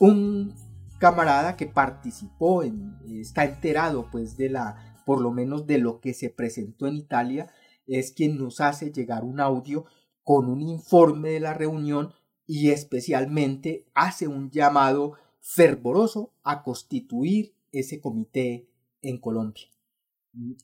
Un 0.00 0.52
camarada 0.98 1.56
que 1.56 1.66
participó 1.66 2.64
en, 2.64 2.98
está 3.06 3.44
enterado 3.44 4.08
pues 4.10 4.36
de 4.36 4.50
la, 4.50 5.00
por 5.06 5.20
lo 5.20 5.30
menos 5.30 5.68
de 5.68 5.78
lo 5.78 6.00
que 6.00 6.12
se 6.12 6.28
presentó 6.28 6.88
en 6.88 6.96
Italia, 6.96 7.52
es 7.86 8.10
quien 8.10 8.36
nos 8.36 8.60
hace 8.60 8.90
llegar 8.90 9.22
un 9.22 9.38
audio 9.38 9.84
con 10.24 10.50
un 10.50 10.60
informe 10.60 11.30
de 11.30 11.40
la 11.40 11.54
reunión 11.54 12.12
y 12.44 12.70
especialmente 12.70 13.86
hace 13.94 14.26
un 14.26 14.50
llamado 14.50 15.12
fervoroso 15.38 16.32
a 16.42 16.64
constituir 16.64 17.54
ese 17.70 18.00
comité 18.00 18.68
en 19.02 19.18
Colombia. 19.18 19.68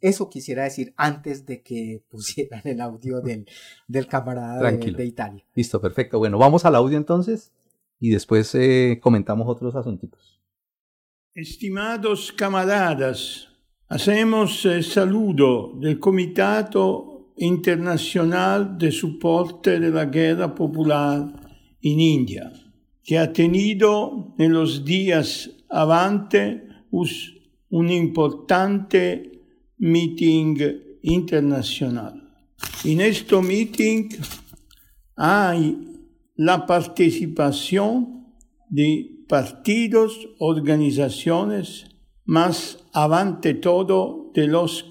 Eso 0.01 0.29
quisiera 0.29 0.65
decir 0.65 0.93
antes 0.97 1.47
de 1.47 1.63
que 1.63 2.03
pusieran 2.09 2.63
el 2.65 2.81
audio 2.81 3.21
del, 3.21 3.47
del 3.87 4.07
camarada 4.07 4.71
de, 4.73 5.05
Italia. 5.05 5.45
Listo, 5.55 5.81
perfecto. 5.81 6.19
Bueno, 6.19 6.39
vamos 6.39 6.65
al 6.65 6.75
audio 6.75 6.97
entonces 6.97 7.53
y 7.99 8.11
después 8.11 8.55
eh, 8.55 8.99
comentamos 9.03 9.49
otros 9.49 9.75
asuntos. 9.75 10.41
Estimados 11.35 12.33
camaradas, 12.33 13.49
hacemos 13.89 14.65
el 14.65 14.83
saludo 14.83 15.75
del 15.79 16.01
Comitato 16.01 17.33
Internacional 17.37 18.77
de 18.77 18.91
Soporte 18.91 19.79
de 19.79 19.91
la 19.91 20.07
Guerra 20.07 20.55
Popular 20.55 21.33
en 21.81 22.01
India 22.01 22.53
que 23.11 23.19
ha 23.19 23.33
tenido 23.33 24.35
en 24.39 24.53
los 24.53 24.85
días 24.85 25.51
avante 25.69 26.65
un 26.91 27.91
importante 27.91 29.30
meeting 29.81 30.57
internacional. 31.03 32.15
En 32.85 33.01
este 33.01 33.41
meeting 33.41 34.11
hay 35.17 35.79
la 36.37 36.67
participación 36.67 38.27
de 38.69 39.25
partidos, 39.29 40.29
organizaciones, 40.39 41.87
más 42.25 42.79
avante 42.93 43.55
todo 43.55 44.31
de 44.35 44.47
los 44.47 44.85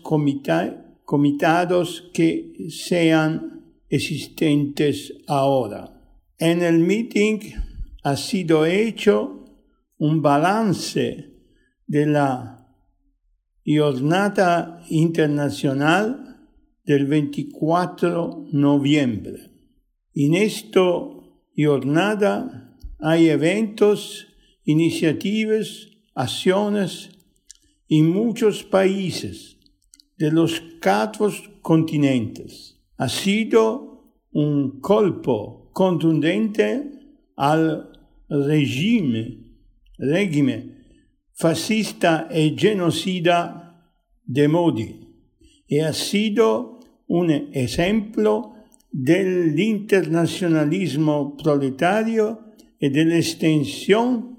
comitados 1.04 2.10
que 2.14 2.54
sean 2.70 3.76
existentes 3.90 5.14
ahora. 5.28 6.02
En 6.38 6.64
el 6.64 6.80
meeting 6.80 7.40
ha 8.04 8.16
sido 8.18 8.66
hecho 8.66 9.46
un 9.98 10.22
balance 10.22 11.30
de 11.86 12.06
la 12.06 12.59
Jornada 13.78 14.84
Internacional 14.90 16.40
del 16.84 17.06
24 17.06 18.46
de 18.52 18.58
noviembre. 18.58 19.52
En 20.16 20.34
esta 20.34 20.82
jornada 21.56 22.76
hay 23.00 23.30
eventos, 23.30 24.28
iniciativas, 24.64 25.88
acciones 26.16 27.12
en 27.88 28.10
muchos 28.10 28.64
países 28.64 29.58
de 30.18 30.32
los 30.32 30.62
cuatro 30.82 31.32
continentes. 31.62 32.82
Ha 32.98 33.08
sido 33.08 34.16
un 34.32 34.80
colpo 34.82 35.70
contundente 35.74 36.92
al 37.36 37.92
regime, 38.30 39.46
regime 39.98 40.80
fascista 41.40 42.28
e 42.30 42.54
genocida 42.54 43.59
de 44.30 44.48
Modi 44.48 45.08
y 45.68 45.80
ha 45.80 45.92
sido 45.92 46.80
un 47.08 47.32
ejemplo 47.32 48.54
del 48.92 49.60
internacionalismo 49.60 51.36
proletario 51.36 52.40
y 52.80 52.90
de 52.90 53.06
la 53.06 53.18
extensión 53.18 54.38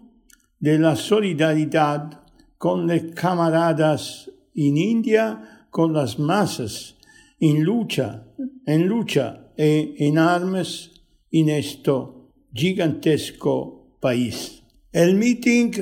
de 0.61 0.79
la 0.79 0.95
solidaridad 0.95 2.23
con 2.57 2.87
los 2.87 3.03
camaradas 3.15 4.31
en 4.55 4.77
India, 4.77 5.67
con 5.71 5.93
las 5.93 6.21
masas, 6.21 6.97
en 7.41 7.65
lucha, 7.65 8.27
en 8.67 8.87
lucha 8.87 9.53
e 9.57 9.95
en 9.99 10.19
armas 10.19 10.91
en 11.33 11.49
este 11.49 11.93
gigantesco 12.55 13.97
país. 14.01 14.63
El 14.93 15.17
meeting 15.17 15.73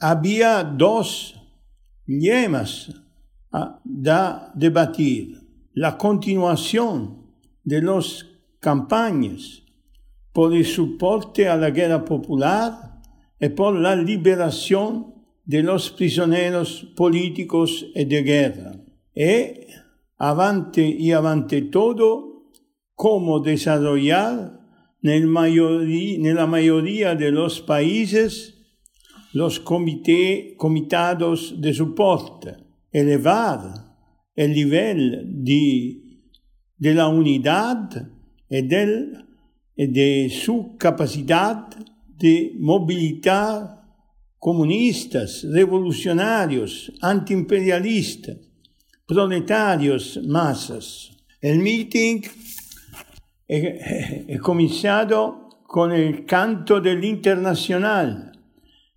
había 0.00 0.62
dos 0.62 1.34
lemas 2.06 3.05
a 3.52 3.80
debatir. 4.54 5.40
La 5.72 5.96
continuación 5.98 7.26
de 7.64 7.82
las 7.82 8.26
campañas 8.60 9.62
por 10.32 10.54
el 10.54 10.64
soporte 10.64 11.48
a 11.48 11.56
la 11.56 11.70
guerra 11.70 12.04
popular 12.04 13.00
y 13.40 13.48
por 13.50 13.74
la 13.74 13.94
liberación 13.96 15.14
de 15.44 15.62
los 15.62 15.90
prisioneros 15.90 16.92
políticos 16.96 17.86
y 17.94 18.04
de 18.04 18.22
guerra. 18.22 18.72
Y, 19.14 19.66
avante 20.18 20.86
y 20.86 21.12
avante 21.12 21.62
todo, 21.62 22.50
cómo 22.94 23.40
desarrollar 23.40 24.60
en 25.02 25.32
la 26.34 26.46
mayoría 26.46 27.14
de 27.14 27.30
los 27.30 27.60
países 27.60 28.54
los 29.32 29.60
comités, 29.60 30.54
comitados 30.56 31.60
de 31.60 31.74
soporte, 31.74 32.56
elevar 33.00 33.60
el 34.34 34.52
nivel 34.52 35.44
de, 35.44 36.00
de 36.78 36.94
la 36.94 37.08
unidad 37.08 37.90
y, 38.48 38.62
del, 38.62 39.26
de 39.76 40.30
su 40.30 40.76
capacidad 40.78 41.66
de 42.06 42.54
movilizar 42.58 43.82
comunistas, 44.38 45.44
revolucionarios, 45.50 46.90
antiimperialistas, 47.02 48.38
proletarios, 49.06 50.18
masas. 50.26 51.10
El 51.40 51.58
meeting 51.58 52.22
he 53.46 54.38
comenzado 54.40 55.50
con 55.64 55.92
el 55.92 56.24
canto 56.24 56.80
del 56.80 57.04
internacional, 57.04 58.32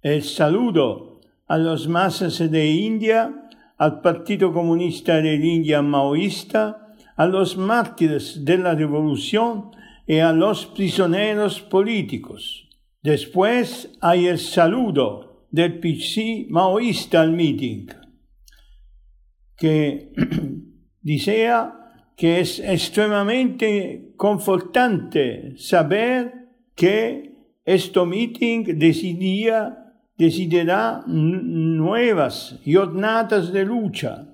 el 0.02 0.24
saludo 0.24 1.20
a 1.48 1.58
los 1.58 1.88
masas 1.90 2.50
de 2.50 2.66
India, 2.68 3.49
al 3.80 4.02
Partido 4.02 4.54
Comunista 4.54 5.22
de 5.22 5.36
India 5.36 5.82
maoísta, 5.82 6.94
a 7.16 7.26
los 7.26 7.58
mártires 7.58 8.46
de 8.46 8.58
la 8.58 8.76
revolución 8.76 9.72
y 10.06 10.20
a 10.20 10.32
los 10.34 10.66
prisioneros 10.68 11.62
políticos. 11.62 12.68
Después 13.02 13.98
hay 14.02 14.28
el 14.28 14.38
saludo 14.38 15.48
del 15.50 15.80
PC 15.80 16.46
maoísta 16.50 17.22
al 17.22 17.32
meeting, 17.32 17.88
que 19.56 20.12
desea 21.02 21.80
que 22.18 22.42
es 22.42 22.60
extremadamente 22.60 24.14
confortante 24.18 25.58
saber 25.58 26.50
que 26.76 27.30
este 27.64 28.06
meeting 28.06 28.78
decidía, 28.78 29.89
decidirá 30.20 31.02
nuevas 31.08 32.60
jornadas 32.66 33.54
de 33.54 33.64
lucha, 33.64 34.28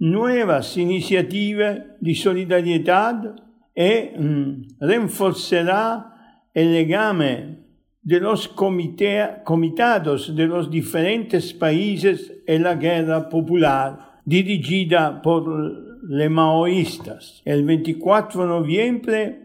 nuevas 0.00 0.76
iniciativas 0.76 1.78
de 2.00 2.14
solidaridad 2.16 3.36
y 3.72 4.18
mm, 4.18 4.78
reforzará 4.80 6.42
el 6.52 6.72
legame 6.72 7.62
de 8.02 8.18
los 8.18 8.48
comitados 8.48 10.34
de 10.34 10.46
los 10.48 10.68
diferentes 10.68 11.54
países 11.54 12.42
en 12.44 12.64
la 12.64 12.74
guerra 12.74 13.28
popular 13.28 14.18
dirigida 14.24 15.22
por 15.22 15.46
los 15.46 16.30
maoístas. 16.30 17.42
El 17.44 17.64
24 17.64 18.42
de 18.42 18.48
noviembre 18.48 19.38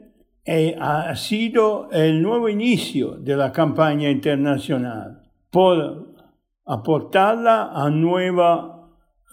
eh, 0.43 0.75
ha 0.79 1.15
sido 1.15 1.87
el 1.91 2.19
nuevo 2.19 2.49
inicio 2.49 3.11
de 3.11 3.37
la 3.37 3.51
campaña 3.51 4.09
internacional 4.09 5.16
por 5.49 6.15
aportarla 6.65 7.71
a 7.73 7.89
nuevos 7.89 8.71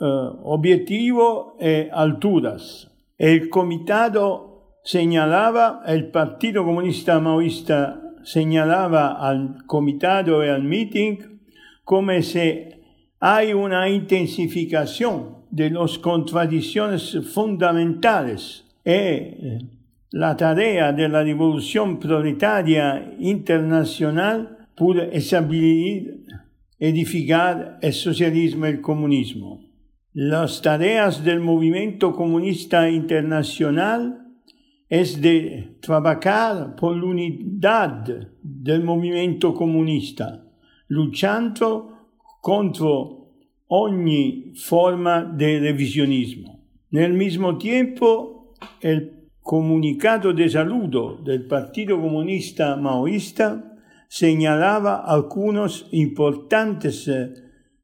eh, 0.00 0.04
objetivos 0.44 1.54
y 1.60 1.88
alturas. 1.90 2.90
El 3.18 3.48
comitado 3.48 4.78
señalaba 4.82 5.82
el 5.86 6.10
Partido 6.10 6.64
Comunista 6.64 7.20
Maoísta 7.20 8.00
señalaba 8.24 9.12
al 9.12 9.64
comitado 9.66 10.44
y 10.44 10.48
al 10.48 10.64
meeting 10.64 11.18
como 11.84 12.20
si 12.22 12.64
hay 13.20 13.52
una 13.52 13.88
intensificación 13.88 15.44
de 15.50 15.70
las 15.70 15.98
contradicciones 15.98 17.16
fundamentales 17.32 18.64
y 18.84 19.68
la 20.10 20.36
tarea 20.36 20.92
de 20.92 21.08
la 21.08 21.22
revolución 21.22 21.98
proletaria 21.98 23.14
internacional 23.18 24.63
por 24.76 24.98
edificar 26.78 27.78
el 27.80 27.92
socialismo 27.92 28.66
y 28.66 28.70
el 28.70 28.80
comunismo. 28.80 29.64
Las 30.12 30.62
tareas 30.62 31.24
del 31.24 31.40
movimiento 31.40 32.14
comunista 32.14 32.88
internacional 32.88 34.24
es 34.88 35.20
de 35.20 35.76
trabajar 35.80 36.76
por 36.76 36.96
la 36.96 37.04
unidad 37.04 38.28
del 38.42 38.84
movimiento 38.84 39.52
comunista, 39.54 40.44
luchando 40.88 42.10
contra 42.40 42.86
ogni 43.66 44.52
forma 44.54 45.24
de 45.24 45.60
revisionismo. 45.60 46.60
Nel 46.90 47.12
mismo 47.14 47.58
tiempo, 47.58 48.54
el 48.80 49.30
comunicado 49.42 50.32
de 50.32 50.48
saludo 50.48 51.16
del 51.24 51.46
Partido 51.46 52.00
Comunista 52.00 52.76
Maoísta 52.76 53.73
señalaba 54.14 55.02
algunas 55.04 55.86
importantes 55.90 57.08
eh, 57.08 57.32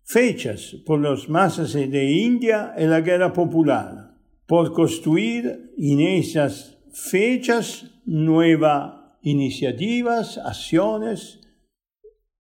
fechas 0.05 0.77
por 0.87 1.01
las 1.01 1.29
masas 1.29 1.73
de 1.73 2.05
India 2.05 2.73
en 2.77 2.90
la 2.90 3.01
guerra 3.01 3.33
popular, 3.33 4.14
por 4.47 4.73
construir 4.73 5.73
en 5.77 5.99
esas 5.99 6.79
fechas, 6.93 7.90
nuevas 8.07 8.93
iniciativas, 9.23 10.38
acciones 10.38 11.40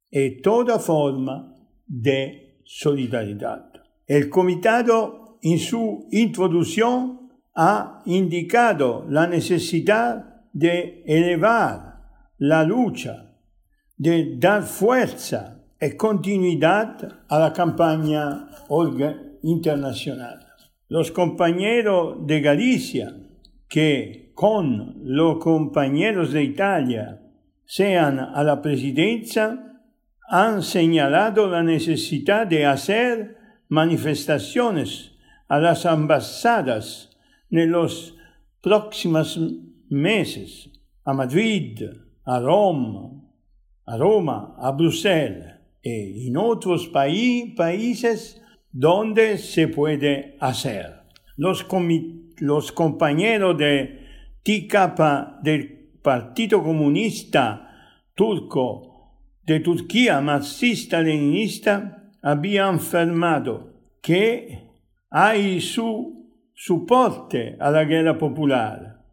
y 0.08 0.40
toda 0.40 0.78
forma 0.78 1.56
de 1.84 2.60
solidaridad. 2.64 3.72
El 4.06 4.30
comitado 4.30 5.40
en 5.42 5.58
su 5.58 6.06
introducción 6.12 7.32
ha 7.56 8.02
indicado 8.06 9.04
la 9.08 9.26
necesidad 9.26 10.44
de 10.52 11.02
elevar 11.06 12.04
la 12.38 12.62
lucha, 12.62 13.29
de 14.00 14.36
dar 14.38 14.62
fuerza 14.62 15.60
y 15.78 15.90
continuidad 15.90 17.20
a 17.28 17.38
la 17.38 17.52
campaña 17.52 18.48
internacional. 19.42 20.46
Los 20.88 21.10
compañeros 21.10 22.16
de 22.26 22.40
Galicia 22.40 23.14
que 23.68 24.32
con 24.34 25.02
los 25.04 25.36
compañeros 25.36 26.32
de 26.32 26.44
Italia 26.44 27.20
sean 27.66 28.18
a 28.18 28.42
la 28.42 28.62
presidencia, 28.62 29.66
han 30.26 30.62
señalado 30.62 31.48
la 31.48 31.62
necesidad 31.62 32.46
de 32.46 32.64
hacer 32.64 33.36
manifestaciones 33.68 35.12
a 35.46 35.58
las 35.58 35.84
ambajadas 35.84 37.10
en 37.50 37.70
los 37.70 38.16
próximos 38.62 39.38
meses 39.90 40.70
a 41.04 41.12
Madrid, 41.12 41.82
a 42.24 42.40
Roma, 42.40 43.29
a 43.90 43.96
Roma, 43.96 44.54
a 44.56 44.70
Bruselas 44.70 45.58
y 45.82 46.28
en 46.28 46.36
otros 46.36 46.86
países 46.88 48.40
donde 48.70 49.36
se 49.38 49.66
puede 49.66 50.36
hacer. 50.38 51.00
Los, 51.36 51.66
los 52.38 52.70
compañeros 52.70 53.58
de 53.58 53.98
capa 54.68 55.40
del 55.42 55.90
Partido 56.02 56.62
Comunista 56.62 57.66
Turco 58.14 59.16
de 59.44 59.58
Turquía 59.60 60.20
marxista-leninista 60.20 62.12
había 62.22 62.68
afirmado 62.68 63.72
que 64.02 64.68
hay 65.10 65.60
su 65.60 66.30
soporte 66.54 67.56
a 67.58 67.70
la 67.70 67.84
guerra 67.84 68.16
popular 68.18 69.04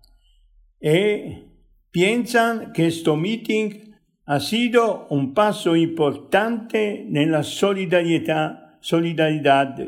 y 0.80 1.46
piensan 1.90 2.74
que 2.74 2.88
este 2.88 3.16
meeting 3.16 3.87
ha 4.28 4.40
sido 4.42 5.08
un 5.10 5.34
paso 5.34 5.76
importante 5.78 7.08
en 7.10 7.32
la 7.32 7.44
solidaridad, 7.44 8.76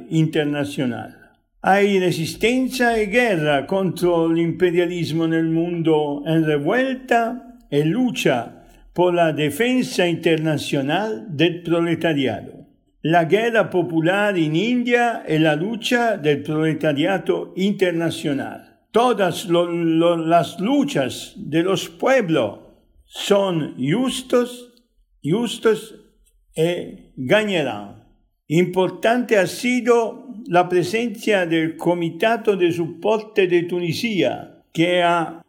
internacional. 0.10 1.18
Hay 1.62 2.00
resistencia 2.00 3.04
y 3.04 3.08
guerra 3.08 3.68
contra 3.68 4.10
el 4.32 4.38
imperialismo 4.38 5.26
en 5.26 5.34
el 5.34 5.50
mundo 5.50 6.24
en 6.26 6.46
revuelta 6.46 7.58
y 7.70 7.84
lucha 7.84 8.64
por 8.94 9.14
la 9.14 9.34
defensa 9.34 10.08
internacional 10.08 11.26
del 11.36 11.62
proletariado. 11.62 12.66
La 13.02 13.26
guerra 13.26 13.70
popular 13.70 14.38
en 14.38 14.56
India 14.56 15.24
es 15.28 15.42
la 15.42 15.58
lucha 15.58 16.16
del 16.16 16.44
proletariado 16.44 17.52
internacional. 17.58 18.80
Todas 18.92 19.50
las 19.50 20.60
luchas 20.62 21.34
de 21.36 21.62
los 21.62 21.90
pueblos 21.90 22.69
son 23.10 23.76
justos, 23.78 24.72
justos 25.24 25.96
y 26.56 27.12
ganarán. 27.18 28.06
Importante 28.48 29.38
ha 29.38 29.48
sido 29.48 30.28
la 30.48 30.70
presencia 30.70 31.46
del 31.46 31.76
Comitato 31.76 32.56
de 32.56 32.72
Soporte 32.72 33.48
de 33.48 33.64
Tunisia, 33.64 34.64
que 34.72 35.04
ha, 35.04 35.44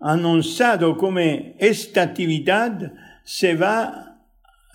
anunciado 0.00 0.98
como 0.98 1.18
esta 1.18 2.02
actividad 2.02 2.92
se, 3.24 3.54
va, 3.54 4.18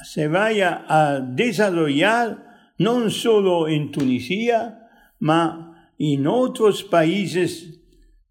se 0.04 0.28
vaya 0.28 0.86
a 0.88 1.20
desarrollar 1.20 2.74
no 2.80 3.12
solo 3.12 3.68
en 3.68 3.92
Tunisia, 3.92 4.90
sino 5.20 5.76
en 6.00 6.28
otros 6.28 6.84
países 6.84 7.80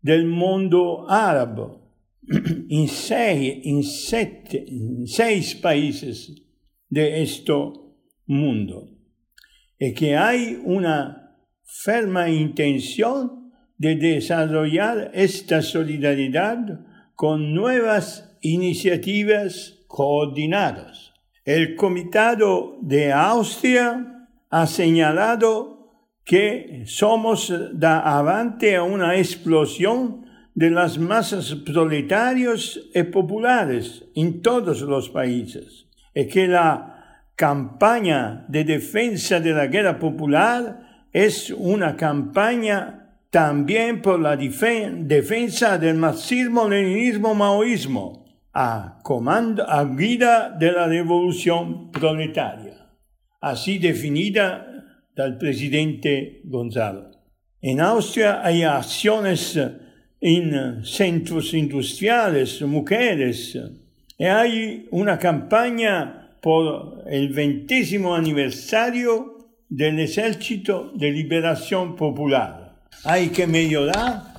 del 0.01 0.27
mundo 0.27 1.07
árabe, 1.09 1.79
en 2.68 2.88
seis, 2.88 3.60
en 3.64 5.06
seis 5.06 5.54
países 5.54 6.34
de 6.88 7.22
este 7.22 7.52
mundo 8.26 8.90
y 9.78 9.94
que 9.94 10.16
hay 10.16 10.60
una 10.64 11.36
firme 11.64 12.34
intención 12.34 13.52
de 13.76 13.94
desarrollar 13.94 15.10
esta 15.14 15.62
solidaridad 15.62 16.80
con 17.14 17.54
nuevas 17.54 18.36
iniciativas 18.40 19.78
coordinadas. 19.86 21.12
El 21.44 21.76
Comitado 21.76 22.76
de 22.82 23.12
Austria 23.12 24.28
ha 24.50 24.66
señalado 24.66 25.78
que 26.24 26.82
somos 26.86 27.52
da 27.72 28.00
avante 28.18 28.76
a 28.76 28.82
una 28.82 29.16
explosión 29.16 30.27
de 30.54 30.70
las 30.70 30.98
masas 30.98 31.54
proletarios 31.54 32.88
y 32.94 33.02
populares 33.04 34.04
en 34.14 34.42
todos 34.42 34.80
los 34.82 35.08
países 35.11 35.87
y 36.14 36.26
que 36.26 36.48
la 36.48 36.98
campaña 37.37 38.44
de 38.48 38.64
defensa 38.64 39.38
de 39.38 39.52
la 39.52 39.68
guerra 39.68 39.98
popular 39.98 41.06
es 41.12 41.50
una 41.50 41.96
campaña 41.96 42.98
también 43.30 44.02
por 44.02 44.18
la 44.18 44.37
defensa 44.37 45.78
del 45.78 45.96
marxismo, 45.96 46.68
leninismo, 46.68 47.34
maoísmo, 47.34 48.26
a 48.52 48.98
comando, 49.04 49.68
a 49.68 49.84
guida 49.84 50.50
de 50.50 50.72
la 50.72 50.87
revolución 50.87 51.92
proletaria, 51.92 52.90
así 53.40 53.78
definida 53.78 54.66
del 55.14 55.37
presidente 55.37 56.40
Gonzalo. 56.44 57.11
En 57.61 57.80
Austria 57.80 58.40
hay 58.44 58.62
acciones 58.62 59.58
en 60.20 60.85
centros 60.85 61.54
industriales, 61.54 62.61
mujeres, 62.62 63.59
y 64.18 64.24
hay 64.24 64.87
una 64.90 65.18
campaña 65.18 66.31
por 66.40 67.04
el 67.07 67.28
ventésimo 67.28 68.14
aniversario 68.14 69.48
del 69.68 70.00
Ejército 70.00 70.92
de 70.94 71.11
Liberación 71.11 71.94
Popular. 71.94 72.81
Hay 73.04 73.28
que 73.28 73.46
mejorar 73.46 74.35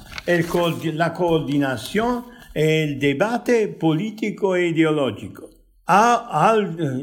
la 0.93 1.13
coordinación 1.13 2.25
el 2.53 2.99
debate 2.99 3.67
político 3.67 4.55
e 4.55 4.67
ideológico. 4.67 5.49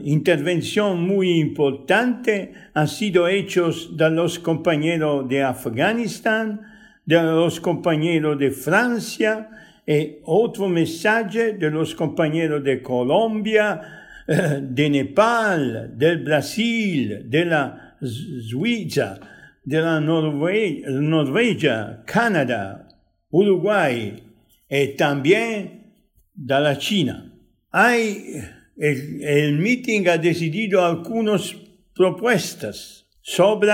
Intervención 0.05 1.07
muy 1.07 1.41
importante 1.41 2.53
han 2.75 2.89
sido 2.89 3.27
hechos 3.27 3.97
de 3.97 4.11
los 4.11 4.39
compañeros 4.39 5.29
de 5.29 5.43
Afganistán, 5.43 6.61
de 7.07 7.23
los 7.23 7.61
compañeros 7.61 8.39
de 8.39 8.51
Francia 8.51 9.49
y 9.87 10.19
otro 10.25 10.69
mensaje 10.69 11.53
de 11.53 11.71
los 11.71 11.95
compañeros 11.95 12.65
de 12.65 12.83
Colombia, 12.83 13.81
de 14.27 14.91
Nepal, 14.91 15.97
del 15.97 16.25
Brasil, 16.25 17.31
de 17.31 17.45
la 17.45 17.97
Suiza, 18.03 19.21
de 19.65 19.81
la 19.81 20.01
Norvegia, 20.01 22.03
Canadá, 22.05 22.89
Uruguay 23.31 24.25
y 24.69 24.89
también 24.97 25.95
de 26.35 26.61
la 26.61 26.77
China. 26.77 27.33
Hay, 27.71 28.43
el, 28.77 29.23
el 29.23 29.59
meeting 29.59 30.09
ha 30.09 30.19
decidido 30.19 30.85
algunas 30.85 31.55
propuestas 31.95 33.07
sobre 33.21 33.71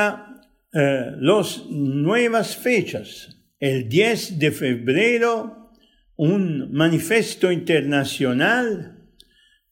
eh, 0.75 1.13
las 1.19 1.67
nuevas 1.69 2.57
fechas. 2.57 3.37
El 3.61 3.89
10 3.89 4.39
de 4.39 4.51
febrero, 4.51 5.71
un 6.17 6.73
manifiesto 6.73 7.53
internacional 7.53 8.99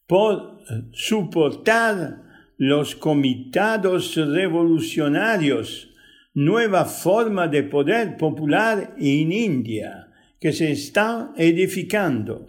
por 0.05 0.59
soportar 0.93 2.21
los 2.57 2.95
comitados 2.95 4.15
revolucionarios, 4.15 5.89
nueva 6.33 6.85
forma 6.85 7.47
de 7.47 7.63
poder 7.63 8.17
popular 8.17 8.93
en 8.97 9.31
India 9.31 10.07
que 10.39 10.53
se 10.53 10.71
está 10.71 11.33
edificando. 11.35 12.45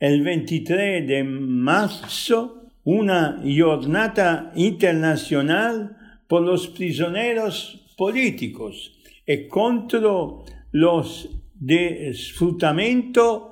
El 0.00 0.22
23 0.22 1.06
de 1.06 1.22
marzo, 1.22 2.68
una 2.82 3.40
jornada 3.44 4.52
internacional 4.56 5.96
por 6.26 6.42
los 6.42 6.66
prisioneros 6.68 7.83
políticos 7.96 8.92
y 9.26 9.48
contra 9.48 10.00
los 10.72 11.28
disfrutamientos 11.54 13.42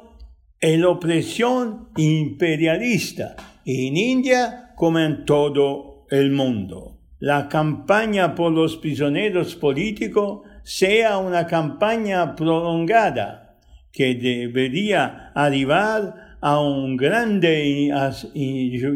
y 0.61 0.76
la 0.76 0.88
opresión 0.88 1.88
imperialista 1.96 3.37
en 3.64 3.96
India 3.96 4.72
como 4.76 4.98
en 4.98 5.24
todo 5.24 6.07
el 6.11 6.31
mundo. 6.31 6.98
La 7.18 7.48
campaña 7.48 8.35
por 8.35 8.52
los 8.52 8.76
prisioneros 8.76 9.55
políticos 9.55 10.42
sea 10.64 11.18
una 11.18 11.46
campaña 11.46 12.35
prolongada 12.35 13.59
que 13.92 14.14
debería 14.14 15.31
arribar 15.35 16.37
a 16.40 16.61
un 16.61 16.96
grande 16.96 17.90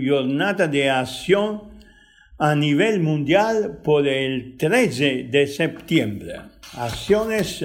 jornada 0.08 0.66
de 0.66 0.90
acción 0.90 1.65
a 2.38 2.54
nivel 2.54 3.00
mundial 3.00 3.80
por 3.82 4.06
el 4.06 4.56
13 4.56 5.28
de 5.30 5.46
septiembre. 5.46 6.34
Acciones 6.74 7.64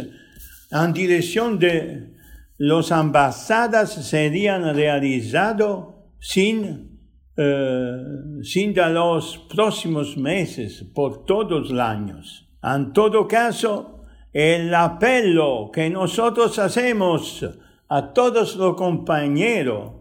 en 0.71 0.93
dirección 0.93 1.60
de 1.60 2.13
las 2.57 2.91
ambajadas 2.91 3.93
serían 3.93 4.75
realizadas 4.75 5.86
sin 6.19 6.91
eh, 7.38 8.43
sin 8.43 8.75
los 8.75 9.38
próximos 9.49 10.17
meses, 10.17 10.84
por 10.93 11.25
todos 11.25 11.71
los 11.71 11.79
años. 11.79 12.47
En 12.62 12.91
todo 12.91 13.27
caso, 13.27 14.03
el 14.34 14.75
apelo 14.75 15.71
que 15.73 15.89
nosotros 15.89 16.60
hacemos 16.60 17.45
a 17.88 18.13
todos 18.13 18.57
los 18.57 18.75
compañeros 18.75 19.93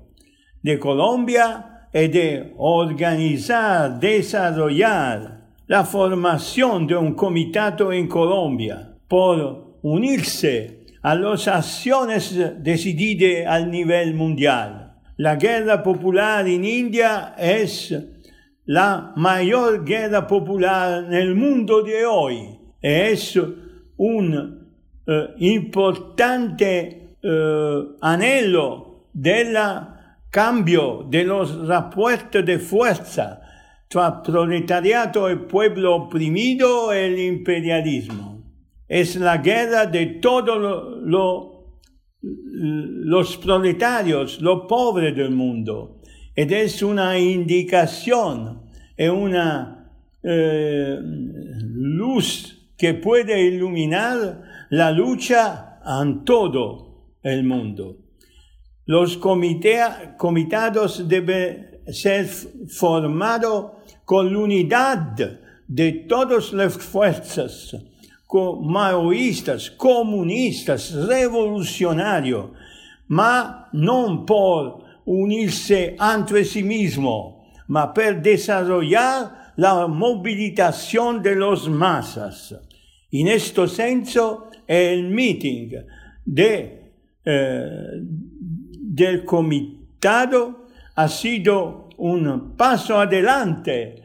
de 0.60 0.78
Colombia 0.78 1.69
es 1.92 2.12
de 2.12 2.52
organizar, 2.56 3.98
desarrollar 3.98 5.40
la 5.66 5.84
formación 5.84 6.86
de 6.86 6.96
un 6.96 7.14
comitato 7.14 7.92
en 7.92 8.08
Colombia 8.08 8.94
por 9.08 9.78
unirse 9.82 10.86
a 11.02 11.14
las 11.14 11.48
acciones 11.48 12.34
decididas 12.62 13.46
a 13.46 13.64
nivel 13.64 14.14
mundial 14.14 14.90
la 15.20 15.36
guerra 15.36 15.82
popular 15.82 16.48
en 16.48 16.64
India 16.64 17.34
es 17.36 17.94
la 18.64 19.12
mayor 19.16 19.84
guerra 19.84 20.26
popular 20.26 21.04
en 21.04 21.12
el 21.12 21.34
mundo 21.34 21.82
de 21.82 22.06
hoy. 22.06 22.58
Es 22.80 23.38
un 23.98 24.66
eh, 25.06 25.28
importante 25.40 27.16
eh, 27.22 27.82
anhelo 28.00 29.08
del 29.12 29.52
cambio 30.30 31.06
de 31.08 31.24
los 31.24 31.66
repuestos 31.66 32.44
de 32.46 32.58
fuerza 32.58 33.42
entre 33.88 34.22
proletariado 34.22 35.30
y 35.30 35.36
pueblo 35.36 35.96
oprimido 35.96 36.92
el 36.92 37.18
imperialismo. 37.18 38.42
Es 38.86 39.16
la 39.16 39.38
guerra 39.38 39.86
de 39.86 40.06
todo 40.06 40.58
lo 40.58 41.60
los 42.22 43.36
proletarios, 43.38 44.40
los 44.40 44.66
pobres 44.68 45.16
del 45.16 45.30
mundo. 45.30 46.00
es 46.34 46.82
una 46.82 47.18
indicación, 47.18 48.62
es 48.96 49.10
una 49.10 49.90
eh, 50.22 50.98
luz 51.00 52.72
que 52.76 52.94
puede 52.94 53.42
iluminar 53.42 54.42
la 54.70 54.90
lucha 54.90 55.80
en 55.84 56.24
todo 56.24 57.16
el 57.22 57.44
mundo. 57.44 57.99
Los 58.86 59.16
comitados 59.16 61.08
deben 61.08 61.80
ser 61.92 62.26
formados 62.26 63.72
con 64.04 64.32
la 64.32 64.38
unidad 64.38 65.16
de 65.66 65.92
todas 66.08 66.52
las 66.52 66.76
fuerzas 66.76 67.76
maoístas, 68.60 69.70
comunistas, 69.70 70.92
revolucionarios, 70.92 72.50
ma 73.08 73.68
no 73.72 74.24
por 74.24 74.84
unirse 75.04 75.96
entre 75.98 76.44
sí 76.44 76.62
mismo, 76.62 77.42
ma 77.68 77.92
per 77.92 78.22
desarrollar 78.22 79.52
la 79.56 79.86
movilización 79.88 81.22
de 81.22 81.34
los 81.34 81.68
masas. 81.68 82.54
En 83.10 83.28
este 83.28 83.66
senso, 83.66 84.50
el 84.66 85.08
meeting 85.10 85.72
de, 86.24 86.92
eh, 87.24 88.02
del 89.00 89.24
comitado 89.24 90.66
ha 90.94 91.08
sido 91.08 91.88
un 91.96 92.54
paso 92.56 92.98
adelante 92.98 94.02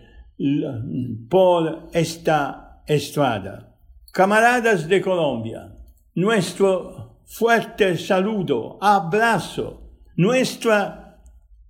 por 1.30 1.90
esta 1.92 2.82
estrada. 2.88 3.76
Camaradas 4.14 4.88
de 4.88 5.02
Colombia, 5.02 5.74
nuestro 6.16 7.20
fuerte 7.26 7.98
saludo, 7.98 8.78
abrazo, 8.82 9.82
nuestra 10.16 11.22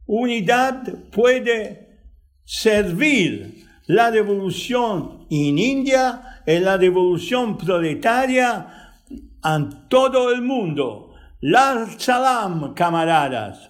unidad 0.05 0.83
puede 1.11 2.01
servir 2.43 3.65
la 3.87 4.11
revolución 4.11 5.25
en 5.31 5.57
India 5.57 6.41
y 6.45 6.59
la 6.59 6.77
revolución 6.77 7.57
proletaria 7.57 8.93
en 9.43 9.87
todo 9.89 10.31
el 10.31 10.43
mundo. 10.43 11.14
La 11.47 11.85
salam, 11.99 12.73
camaradas. 12.73 13.69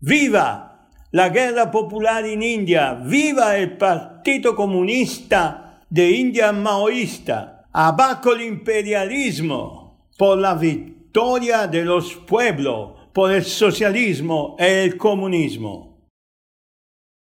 Viva 0.00 0.90
la 1.12 1.30
guerra 1.30 1.70
popular 1.70 2.26
en 2.26 2.42
India. 2.42 2.92
Viva 2.92 3.56
el 3.56 3.78
Partido 3.78 4.54
Comunista 4.54 5.86
de 5.88 6.10
India 6.10 6.52
maoísta. 6.52 7.64
Abajo 7.72 8.34
el 8.34 8.42
imperialismo 8.42 10.10
por 10.18 10.36
la 10.36 10.56
victoria 10.56 11.66
de 11.66 11.86
los 11.86 12.14
pueblos 12.16 13.00
por 13.14 13.32
el 13.32 13.44
socialismo 13.44 14.54
y 14.58 14.64
el 14.64 14.98
comunismo. 14.98 16.06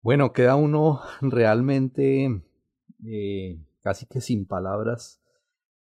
Bueno, 0.01 0.33
queda 0.33 0.55
uno 0.55 1.01
realmente 1.21 2.41
eh, 3.05 3.59
casi 3.83 4.07
que 4.07 4.21
sin 4.21 4.47
palabras, 4.47 5.21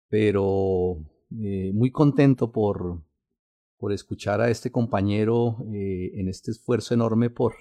pero 0.09 0.97
eh, 1.41 1.71
muy 1.73 1.89
contento 1.89 2.51
por, 2.51 3.07
por 3.79 3.93
escuchar 3.93 4.41
a 4.41 4.49
este 4.49 4.71
compañero 4.71 5.57
eh, 5.73 6.11
en 6.15 6.27
este 6.27 6.51
esfuerzo 6.51 6.93
enorme 6.93 7.29
por 7.29 7.55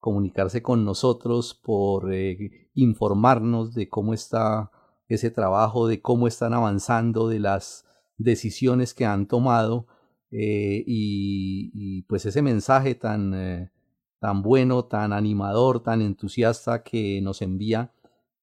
comunicarse 0.00 0.62
con 0.62 0.84
nosotros, 0.84 1.54
por 1.54 2.10
informarnos 2.74 3.74
de 3.74 3.88
cómo 3.88 4.14
está 4.14 4.70
ese 5.08 5.30
trabajo, 5.30 5.88
de 5.88 6.00
cómo 6.00 6.28
están 6.28 6.54
avanzando, 6.54 7.28
de 7.28 7.40
las 7.40 7.84
decisiones 8.16 8.94
que 8.94 9.06
han 9.06 9.26
tomado 9.26 9.86
eh, 10.30 10.84
y, 10.86 12.02
pues 12.02 12.26
ese 12.26 12.42
mensaje 12.42 12.94
tan, 12.94 13.34
eh, 13.34 13.72
tan 14.20 14.42
bueno, 14.42 14.84
tan 14.84 15.12
animador, 15.12 15.82
tan 15.82 16.02
entusiasta 16.02 16.82
que 16.82 17.20
nos 17.22 17.40
envía 17.42 17.92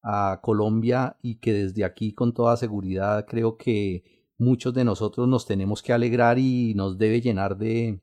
a 0.01 0.39
Colombia 0.41 1.17
y 1.21 1.35
que 1.39 1.53
desde 1.53 1.83
aquí 1.83 2.13
con 2.13 2.33
toda 2.33 2.57
seguridad 2.57 3.25
creo 3.27 3.57
que 3.57 4.03
muchos 4.37 4.73
de 4.73 4.83
nosotros 4.83 5.27
nos 5.27 5.45
tenemos 5.45 5.81
que 5.81 5.93
alegrar 5.93 6.39
y 6.39 6.73
nos 6.75 6.97
debe 6.97 7.21
llenar 7.21 7.57
de, 7.57 8.01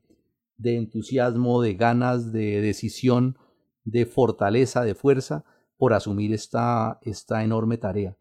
de 0.57 0.77
entusiasmo, 0.77 1.61
de 1.61 1.75
ganas, 1.75 2.31
de 2.31 2.61
decisión, 2.61 3.37
de 3.83 4.05
fortaleza, 4.05 4.83
de 4.83 4.95
fuerza 4.95 5.43
por 5.77 5.93
asumir 5.93 6.33
esta, 6.33 6.99
esta 7.01 7.43
enorme 7.43 7.77
tarea. 7.77 8.15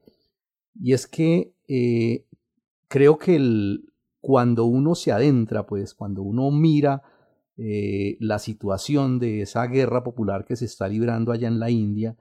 Y 0.74 0.92
es 0.92 1.06
que 1.06 1.54
eh, 1.68 2.26
creo 2.88 3.18
que 3.18 3.38
cuando 4.20 4.64
uno 4.64 4.94
se 4.94 5.12
adentra, 5.12 5.66
pues 5.66 5.94
cuando 5.94 6.22
uno 6.22 6.50
mira 6.50 7.02
eh, 7.56 8.16
la 8.20 8.38
situación 8.38 9.18
de 9.18 9.42
esa 9.42 9.66
guerra 9.66 10.02
popular 10.02 10.44
que 10.44 10.56
se 10.56 10.64
está 10.64 10.88
librando 10.88 11.32
allá 11.32 11.48
en 11.48 11.58
la 11.58 11.70
India, 11.70 12.16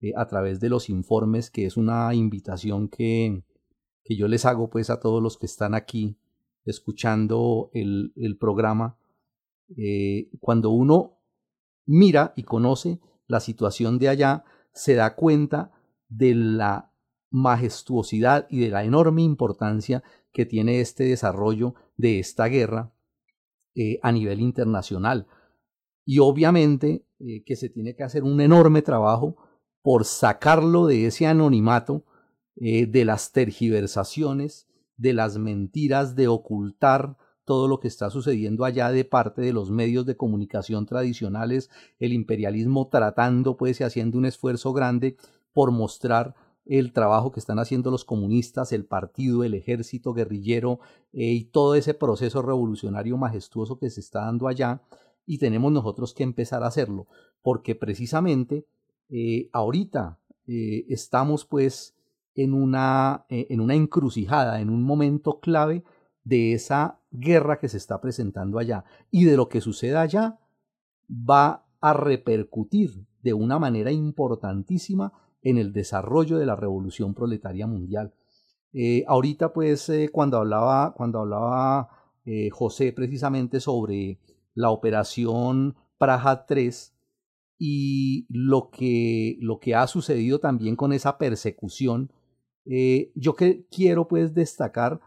eh, 0.00 0.12
a 0.16 0.26
través 0.26 0.60
de 0.60 0.68
los 0.68 0.90
informes, 0.90 1.50
que 1.50 1.66
es 1.66 1.76
una 1.76 2.12
invitación 2.14 2.88
que, 2.88 3.42
que 4.04 4.16
yo 4.16 4.28
les 4.28 4.44
hago 4.44 4.70
pues 4.70 4.90
a 4.90 5.00
todos 5.00 5.22
los 5.22 5.38
que 5.38 5.46
están 5.46 5.74
aquí 5.74 6.18
escuchando 6.64 7.70
el, 7.72 8.12
el 8.16 8.36
programa, 8.36 8.98
eh, 9.76 10.30
cuando 10.40 10.70
uno 10.70 11.18
mira 11.86 12.32
y 12.36 12.44
conoce 12.44 13.00
la 13.26 13.40
situación 13.40 13.98
de 13.98 14.08
allá, 14.08 14.44
se 14.72 14.94
da 14.94 15.14
cuenta 15.14 15.72
de 16.08 16.34
la 16.34 16.92
majestuosidad 17.30 18.46
y 18.50 18.60
de 18.60 18.68
la 18.68 18.84
enorme 18.84 19.22
importancia 19.22 20.02
que 20.32 20.46
tiene 20.46 20.80
este 20.80 21.04
desarrollo 21.04 21.74
de 21.96 22.18
esta 22.18 22.46
guerra 22.46 22.92
eh, 23.74 23.98
a 24.02 24.12
nivel 24.12 24.40
internacional. 24.40 25.26
Y 26.04 26.18
obviamente 26.18 27.06
eh, 27.20 27.42
que 27.44 27.56
se 27.56 27.68
tiene 27.68 27.94
que 27.94 28.02
hacer 28.02 28.22
un 28.22 28.40
enorme 28.40 28.82
trabajo 28.82 29.36
por 29.82 30.04
sacarlo 30.04 30.86
de 30.86 31.06
ese 31.06 31.26
anonimato, 31.26 32.04
eh, 32.56 32.86
de 32.86 33.04
las 33.06 33.32
tergiversaciones, 33.32 34.66
de 34.98 35.14
las 35.14 35.38
mentiras, 35.38 36.14
de 36.14 36.28
ocultar 36.28 37.16
todo 37.44 37.66
lo 37.66 37.80
que 37.80 37.88
está 37.88 38.10
sucediendo 38.10 38.64
allá 38.64 38.90
de 38.90 39.04
parte 39.04 39.40
de 39.40 39.52
los 39.52 39.70
medios 39.70 40.04
de 40.06 40.16
comunicación 40.16 40.86
tradicionales, 40.86 41.70
el 41.98 42.12
imperialismo 42.12 42.88
tratando 42.88 43.56
pues 43.56 43.80
y 43.80 43.84
haciendo 43.84 44.18
un 44.18 44.26
esfuerzo 44.26 44.72
grande 44.72 45.16
por 45.52 45.70
mostrar 45.70 46.34
el 46.66 46.92
trabajo 46.92 47.32
que 47.32 47.40
están 47.40 47.58
haciendo 47.58 47.90
los 47.90 48.04
comunistas, 48.04 48.70
el 48.72 48.84
partido, 48.84 49.42
el 49.44 49.54
ejército 49.54 50.12
guerrillero 50.12 50.78
eh, 51.12 51.32
y 51.32 51.44
todo 51.44 51.74
ese 51.74 51.94
proceso 51.94 52.42
revolucionario 52.42 53.16
majestuoso 53.16 53.78
que 53.78 53.90
se 53.90 54.00
está 54.00 54.26
dando 54.26 54.46
allá 54.46 54.82
y 55.26 55.38
tenemos 55.38 55.72
nosotros 55.72 56.14
que 56.14 56.22
empezar 56.22 56.62
a 56.62 56.68
hacerlo 56.68 57.08
porque 57.40 57.74
precisamente 57.74 58.66
eh, 59.08 59.48
ahorita 59.52 60.18
estamos 60.44 61.44
pues 61.44 61.94
en 62.34 62.54
una, 62.54 63.26
en 63.28 63.60
una 63.60 63.74
encrucijada, 63.74 64.60
en 64.60 64.70
un 64.70 64.82
momento 64.82 65.40
clave 65.40 65.84
de 66.24 66.54
esa 66.54 67.00
guerra 67.10 67.58
que 67.58 67.68
se 67.68 67.76
está 67.76 68.00
presentando 68.00 68.58
allá 68.58 68.84
y 69.10 69.24
de 69.24 69.36
lo 69.36 69.48
que 69.48 69.60
suceda 69.60 70.00
allá 70.00 70.38
va 71.10 71.66
a 71.80 71.92
repercutir 71.92 73.06
de 73.22 73.32
una 73.34 73.58
manera 73.58 73.90
importantísima 73.90 75.12
en 75.42 75.58
el 75.58 75.72
desarrollo 75.72 76.38
de 76.38 76.46
la 76.46 76.56
revolución 76.56 77.14
proletaria 77.14 77.66
mundial. 77.66 78.14
Eh, 78.72 79.04
ahorita, 79.06 79.52
pues, 79.52 79.88
eh, 79.88 80.08
cuando 80.10 80.38
hablaba, 80.38 80.94
cuando 80.94 81.20
hablaba 81.20 81.88
eh, 82.24 82.48
José 82.50 82.92
precisamente 82.92 83.60
sobre 83.60 84.18
la 84.54 84.70
operación 84.70 85.76
Praja 85.98 86.46
3 86.46 86.94
y 87.58 88.26
lo 88.28 88.70
que, 88.70 89.36
lo 89.40 89.58
que 89.58 89.74
ha 89.74 89.86
sucedido 89.86 90.40
también 90.40 90.76
con 90.76 90.92
esa 90.92 91.18
persecución, 91.18 92.10
yo 92.64 93.34
que 93.34 93.66
quiero 93.70 94.06
pues 94.08 94.34
destacar 94.34 95.00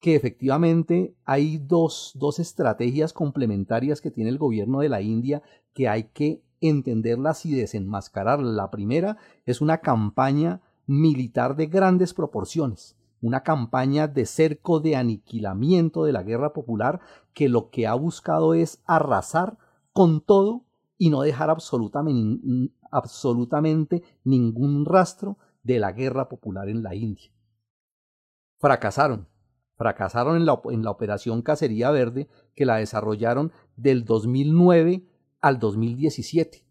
que 0.00 0.14
efectivamente 0.14 1.14
hay 1.24 1.58
dos, 1.58 2.12
dos 2.14 2.38
estrategias 2.38 3.12
complementarias 3.12 4.00
que 4.00 4.10
tiene 4.10 4.30
el 4.30 4.38
gobierno 4.38 4.80
de 4.80 4.88
la 4.88 5.02
India 5.02 5.42
que 5.74 5.88
hay 5.88 6.04
que 6.04 6.42
entenderlas 6.60 7.44
y 7.46 7.54
desenmascararlas. 7.54 8.54
La 8.54 8.70
primera 8.70 9.18
es 9.46 9.60
una 9.60 9.78
campaña 9.78 10.62
militar 10.86 11.54
de 11.56 11.66
grandes 11.66 12.14
proporciones, 12.14 12.96
una 13.20 13.42
campaña 13.42 14.08
de 14.08 14.26
cerco 14.26 14.80
de 14.80 14.96
aniquilamiento 14.96 16.04
de 16.04 16.12
la 16.12 16.22
guerra 16.22 16.52
popular 16.52 17.00
que 17.34 17.48
lo 17.48 17.70
que 17.70 17.86
ha 17.86 17.94
buscado 17.94 18.54
es 18.54 18.82
arrasar 18.86 19.58
con 19.92 20.20
todo 20.20 20.64
y 20.96 21.10
no 21.10 21.22
dejar 21.22 21.50
absolutamente, 21.50 22.72
absolutamente 22.90 24.02
ningún 24.24 24.84
rastro 24.84 25.38
de 25.62 25.78
la 25.78 25.92
guerra 25.92 26.28
popular 26.28 26.68
en 26.68 26.82
la 26.82 26.94
India. 26.94 27.30
Fracasaron, 28.58 29.28
fracasaron 29.76 30.36
en 30.36 30.46
la, 30.46 30.60
en 30.70 30.82
la 30.82 30.90
operación 30.90 31.42
Cacería 31.42 31.90
Verde 31.90 32.28
que 32.54 32.66
la 32.66 32.76
desarrollaron 32.76 33.52
del 33.76 34.04
2009 34.04 35.06
al 35.40 35.58
2017. 35.58 36.58
Es 36.58 36.64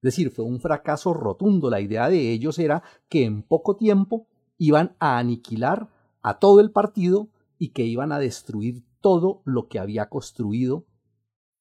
decir, 0.00 0.30
fue 0.30 0.44
un 0.44 0.60
fracaso 0.60 1.14
rotundo. 1.14 1.70
La 1.70 1.80
idea 1.80 2.08
de 2.08 2.32
ellos 2.32 2.58
era 2.58 2.82
que 3.08 3.24
en 3.24 3.42
poco 3.42 3.76
tiempo 3.76 4.26
iban 4.58 4.96
a 4.98 5.18
aniquilar 5.18 5.88
a 6.22 6.38
todo 6.38 6.60
el 6.60 6.72
partido 6.72 7.28
y 7.58 7.68
que 7.68 7.84
iban 7.84 8.12
a 8.12 8.18
destruir 8.18 8.84
todo 9.00 9.42
lo 9.44 9.68
que 9.68 9.78
había 9.78 10.08
construido 10.08 10.86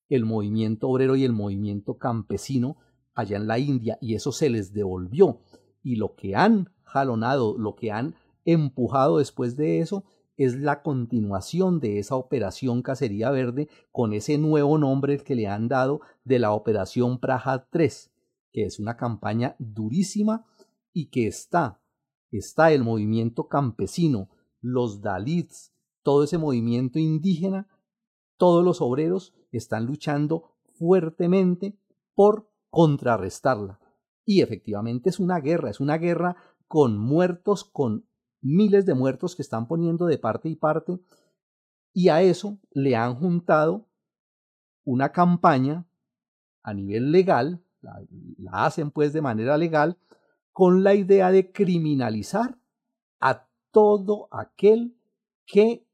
el 0.10 0.26
movimiento 0.26 0.90
obrero 0.90 1.16
y 1.16 1.24
el 1.24 1.32
movimiento 1.32 1.98
campesino 1.98 2.78
allá 3.14 3.38
en 3.38 3.48
la 3.48 3.60
India 3.60 3.98
y 4.02 4.16
eso 4.16 4.32
se 4.32 4.50
les 4.50 4.74
devolvió 4.74 5.40
y 5.84 5.96
lo 5.96 6.16
que 6.16 6.36
han 6.36 6.70
jalonado, 6.84 7.58
lo 7.58 7.76
que 7.76 7.92
han 7.92 8.16
empujado 8.46 9.18
después 9.20 9.56
de 9.56 9.80
eso 9.80 10.04
es 10.38 10.56
la 10.56 10.82
continuación 10.82 11.80
de 11.80 12.00
esa 12.00 12.16
operación 12.16 12.82
Cacería 12.82 13.30
Verde 13.30 13.70
con 13.92 14.14
ese 14.14 14.38
nuevo 14.38 14.78
nombre 14.78 15.20
que 15.20 15.36
le 15.36 15.48
han 15.48 15.68
dado 15.68 16.02
de 16.24 16.40
la 16.40 16.54
Operación 16.54 17.20
Praja 17.20 17.68
3, 17.70 18.12
que 18.52 18.64
es 18.64 18.80
una 18.80 18.98
campaña 18.98 19.56
durísima 19.60 20.46
y 20.94 21.10
que 21.10 21.28
está, 21.28 21.80
está 22.32 22.72
el 22.72 22.84
movimiento 22.84 23.48
campesino, 23.48 24.30
los 24.62 25.02
Dalits, 25.02 25.74
todo 26.02 26.24
ese 26.24 26.38
movimiento 26.38 26.98
indígena, 26.98 27.68
todos 28.38 28.64
los 28.64 28.82
obreros 28.82 29.34
están 29.52 29.86
luchando 29.86 30.56
fuertemente 30.64 31.78
por 32.16 32.50
contrarrestarla. 32.70 33.81
Y 34.32 34.42
efectivamente 34.42 35.10
es 35.10 35.20
una 35.20 35.42
guerra, 35.42 35.70
es 35.72 35.82
una 35.82 35.98
guerra 35.98 36.38
con 36.70 36.98
muertos, 36.98 37.66
con 37.66 38.08
miles 38.40 38.86
de 38.86 38.94
muertos 38.94 39.36
que 39.36 39.42
están 39.42 39.68
poniendo 39.68 40.06
de 40.06 40.18
parte 40.18 40.48
y 40.48 40.56
parte, 40.56 41.02
y 41.92 42.08
a 42.08 42.22
eso 42.22 42.58
le 42.72 42.96
han 42.96 43.16
juntado 43.16 43.90
una 44.86 45.12
campaña 45.12 45.86
a 46.64 46.74
nivel 46.74 47.12
legal, 47.12 47.62
la, 47.82 48.06
hacen 48.54 48.90
pues 48.90 49.12
de 49.12 49.22
manera 49.22 49.58
legal, 49.58 49.98
con 50.54 50.82
la 50.82 50.96
idea 50.96 51.30
de 51.30 51.52
criminalizar 51.52 52.58
a 53.20 53.50
todo 53.72 54.30
aquel 54.32 54.96
que 55.46 55.86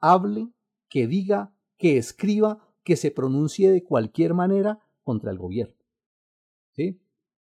hable, 0.00 0.48
que 0.88 1.06
diga, 1.06 1.52
que 1.76 1.98
escriba, 1.98 2.66
que 2.82 2.96
se 2.96 3.10
pronuncie 3.10 3.70
de 3.70 3.84
cualquier 3.84 4.32
manera 4.32 4.78
contra 5.02 5.30
el 5.30 5.36
gobierno. 5.36 5.76
¿Sí? 6.72 7.03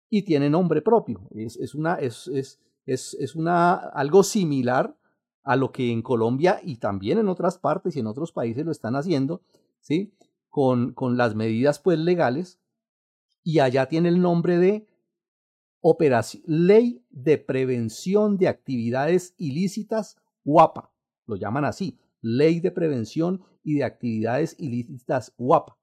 Y 0.08 0.22
tiene 0.22 0.48
nombre 0.50 0.82
propio. 0.82 1.28
Es, 1.32 1.56
es 1.56 1.74
una, 1.74 1.96
es, 1.96 2.28
es, 2.28 2.60
es, 2.86 3.34
una, 3.34 3.74
algo 3.74 4.22
similar 4.22 4.96
a 5.42 5.56
lo 5.56 5.72
que 5.72 5.90
en 5.90 6.02
Colombia 6.02 6.60
y 6.62 6.76
también 6.76 7.18
en 7.18 7.28
otras 7.28 7.58
partes 7.58 7.96
y 7.96 8.00
en 8.00 8.06
otros 8.06 8.32
países 8.32 8.64
lo 8.64 8.72
están 8.72 8.96
haciendo, 8.96 9.42
¿sí? 9.80 10.12
Con, 10.48 10.92
con 10.92 11.16
las 11.16 11.34
medidas 11.34 11.78
pues 11.80 11.98
legales 11.98 12.60
y 13.42 13.60
allá 13.60 13.86
tiene 13.86 14.08
el 14.08 14.20
nombre 14.20 14.58
de 14.58 14.88
Operación, 15.80 16.42
Ley 16.46 17.04
de 17.10 17.38
Prevención 17.38 18.38
de 18.38 18.48
Actividades 18.48 19.34
Ilícitas 19.38 20.16
UAPA, 20.44 20.90
lo 21.26 21.36
llaman 21.36 21.64
así, 21.64 21.96
Ley 22.20 22.58
de 22.58 22.72
Prevención 22.72 23.44
y 23.62 23.74
de 23.74 23.84
Actividades 23.84 24.56
Ilícitas 24.58 25.32
UAPA, 25.36 25.78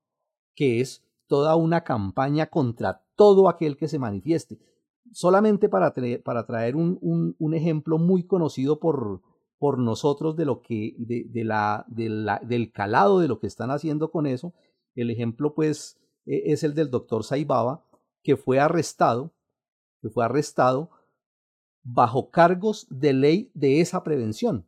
que 0.55 0.81
es 0.81 1.05
toda 1.27 1.55
una 1.55 1.85
campaña 1.85 2.47
contra 2.47 3.02
todo 3.15 3.49
aquel 3.49 3.77
que 3.77 3.87
se 3.87 3.99
manifieste. 3.99 4.59
Solamente 5.11 5.69
para, 5.69 5.93
para 6.23 6.45
traer 6.45 6.75
un, 6.75 6.97
un, 7.37 7.53
ejemplo 7.53 7.97
muy 7.97 8.25
conocido 8.25 8.79
por, 8.79 9.21
por 9.59 9.77
nosotros 9.77 10.35
de 10.35 10.45
lo 10.45 10.61
que, 10.61 10.95
de, 10.97 11.43
la, 11.43 11.85
de 11.87 12.09
la, 12.09 12.39
del 12.39 12.71
calado 12.71 13.19
de 13.19 13.27
lo 13.27 13.39
que 13.39 13.47
están 13.47 13.69
haciendo 13.69 14.11
con 14.11 14.25
eso, 14.25 14.53
el 14.95 15.09
ejemplo 15.09 15.53
pues 15.53 15.99
e, 16.25 16.53
es 16.53 16.63
el 16.63 16.73
del 16.73 16.89
doctor 16.89 17.23
Saibaba, 17.23 17.85
que 18.23 18.37
fue 18.37 18.59
arrestado, 18.59 19.33
que 20.01 20.09
fue 20.09 20.25
arrestado 20.25 20.89
bajo 21.83 22.29
cargos 22.31 22.87
de 22.89 23.13
ley 23.13 23.51
de 23.53 23.81
esa 23.81 24.03
prevención. 24.03 24.67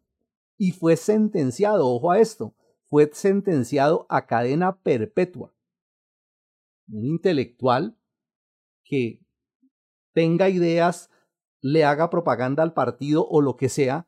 Y 0.58 0.72
fue 0.72 0.96
sentenciado, 0.98 1.88
ojo 1.88 2.12
a 2.12 2.20
esto, 2.20 2.54
fue 2.88 3.10
sentenciado 3.14 4.06
a 4.10 4.26
cadena 4.26 4.78
perpetua. 4.82 5.54
Un 6.88 7.06
intelectual 7.06 7.98
que 8.86 9.20
tenga 10.14 10.48
ideas, 10.48 11.10
le 11.62 11.84
haga 11.84 12.10
propaganda 12.10 12.64
al 12.64 12.74
partido 12.74 13.28
o 13.28 13.42
lo 13.42 13.58
que 13.58 13.68
sea, 13.68 14.08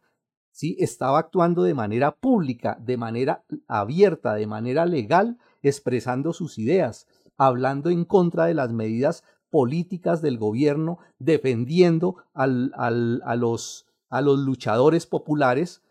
¿sí? 0.51 0.77
estaba 0.79 1.19
actuando 1.19 1.63
de 1.63 1.73
manera 1.73 2.11
pública, 2.15 2.77
de 2.79 2.95
manera 2.95 3.43
abierta, 3.67 4.35
de 4.35 4.47
manera 4.47 4.85
legal, 4.85 5.37
expresando 5.61 6.31
sus 6.31 6.57
ideas, 6.57 7.07
hablando 7.35 7.89
en 7.89 8.05
contra 8.05 8.45
de 8.45 8.53
las 8.53 8.71
medidas 8.71 9.23
políticas 9.49 10.21
del 10.21 10.37
gobierno, 10.37 10.99
defendiendo 11.19 12.17
a 12.33 12.47
los 12.47 13.85
luchadores 14.11 15.07
populares, 15.07 15.83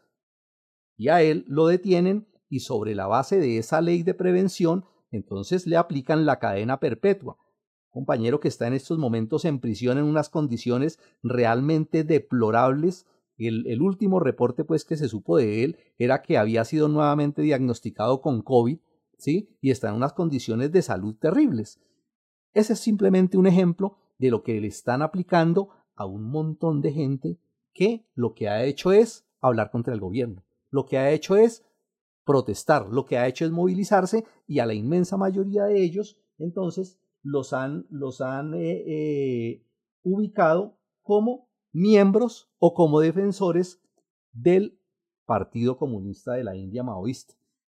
y 0.97 1.09
a 1.09 1.21
él 1.21 1.45
lo 1.47 1.67
detienen 1.67 2.27
y 2.49 2.61
sobre 2.61 2.95
la 2.95 3.07
base 3.07 3.39
de 3.39 3.59
esa 3.59 3.83
ley 3.83 4.03
de 4.03 4.15
prevención, 4.15 4.87
entonces 5.11 5.67
le 5.67 5.77
aplican 5.77 6.25
la 6.25 6.39
cadena 6.39 6.81
perpetua 6.81 7.37
compañero 7.97 8.41
que 8.41 8.49
está 8.49 8.67
en 8.67 8.75
estos 8.75 8.99
momentos 8.99 9.47
en 9.47 9.59
prisión 9.59 9.97
en 9.97 10.05
unas 10.05 10.29
condiciones 10.29 10.99
realmente 11.23 12.05
deplorables. 12.05 13.07
El, 13.39 13.81
último 13.81 14.21
reporte 14.21 14.65
pues 14.65 14.85
que 14.85 14.99
se 14.99 15.09
supo 15.09 15.39
de 15.39 15.65
él 15.65 15.79
era 15.97 16.21
que 16.21 16.37
había 16.37 16.67
sido 16.67 16.89
nuevamente 16.89 17.41
diagnosticado 17.41 18.21
con 18.21 18.43
COVID, 18.43 18.81
¿sí? 19.17 19.49
Y 19.63 19.71
está 19.71 19.89
en 19.89 19.95
unas 19.95 20.13
condiciones 20.13 20.73
de 20.73 20.83
salud 20.83 21.17
terribles. 21.19 21.81
Ese 22.53 22.75
es 22.75 22.81
simplemente 22.81 23.39
un 23.39 23.47
ejemplo 23.47 23.97
de 24.19 24.31
lo 24.31 24.43
que 24.43 24.61
le 24.61 24.67
están 24.67 25.01
aplicando 25.01 25.71
a 25.95 26.05
un 26.05 26.25
montón 26.25 26.83
de 26.83 26.93
gente 26.93 27.39
que 27.73 28.07
lo 28.15 28.35
que 28.35 28.51
ha 28.51 28.63
hecho 28.63 28.93
es 28.93 29.27
hablar 29.41 29.71
contra 29.71 29.95
el 29.95 30.01
gobierno. 30.01 30.45
Lo 30.71 30.85
que 30.85 30.99
ha 30.99 31.13
hecho 31.13 31.35
es 31.37 31.65
protestar, 32.27 32.89
lo 32.91 33.07
que 33.07 33.17
ha 33.17 33.27
hecho 33.27 33.47
es 33.47 33.51
movilizarse 33.53 34.27
y 34.47 34.59
a 34.59 34.67
la 34.67 34.75
inmensa 34.75 35.17
mayoría 35.17 35.65
de 35.65 35.83
ellos, 35.83 36.19
entonces, 36.39 36.99
los 37.27 37.53
han, 37.53 37.87
los 37.91 38.21
han 38.21 38.55
eh, 38.55 38.85
eh, 38.87 39.63
ubicado 40.05 40.79
como 41.03 41.49
miembros 41.73 42.49
o 42.59 42.73
como 42.73 43.01
defensores 43.01 43.81
del 44.33 44.79
Partido 45.25 45.77
Comunista 45.77 46.35
de 46.35 46.45
la 46.45 46.57
India 46.57 46.85
Maoísta. 46.85 47.35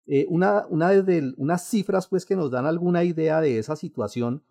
Eh, 0.07 0.27
una, 0.29 0.67
una 0.69 0.91
de 0.91 1.33
unas 1.37 1.69
cifras 1.69 2.09
pues, 2.09 2.27
que 2.27 2.35
nos 2.35 2.51
dan 2.51 2.67
alguna 2.67 3.05
idea 3.05 3.41
de 3.41 3.59
esa 3.59 3.77
situación 3.77 4.43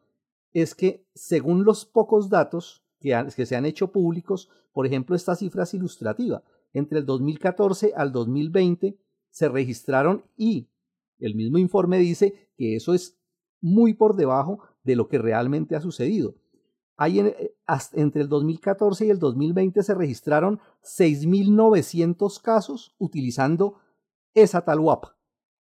es 0.53 0.73
que 0.73 1.05
según 1.13 1.65
los 1.65 1.85
pocos 1.85 2.29
datos 2.29 2.85
que, 2.99 3.13
que 3.35 3.45
se 3.45 3.55
han 3.57 3.65
hecho 3.65 3.91
públicos, 3.91 4.49
por 4.71 4.85
ejemplo, 4.85 5.15
esta 5.15 5.35
cifra 5.35 5.63
es 5.63 5.73
ilustrativa. 5.73 6.41
Entre 6.71 6.99
el 6.99 7.05
2014 7.05 7.93
al 7.95 8.13
2020 8.13 8.97
se 9.29 9.49
registraron 9.49 10.23
y 10.37 10.69
el 11.19 11.35
mismo 11.35 11.57
informe 11.57 11.97
dice 11.97 12.49
que 12.57 12.77
eso 12.77 12.93
es 12.93 13.17
muy 13.59 13.93
por 13.93 14.15
debajo 14.15 14.61
de 14.85 14.95
lo 14.95 15.09
que 15.09 15.17
realmente 15.17 15.75
ha 15.75 15.81
sucedido. 15.81 16.35
Hay 16.95 17.19
eh, 17.19 17.55
entre 17.93 18.21
el 18.21 18.29
2014 18.29 19.07
y 19.07 19.09
el 19.09 19.19
2020 19.19 19.83
se 19.83 19.93
registraron 19.93 20.61
6.900 20.83 22.41
casos 22.41 22.95
utilizando 22.97 23.79
esa 24.33 24.63
tal 24.63 24.79
UAPA. 24.79 25.17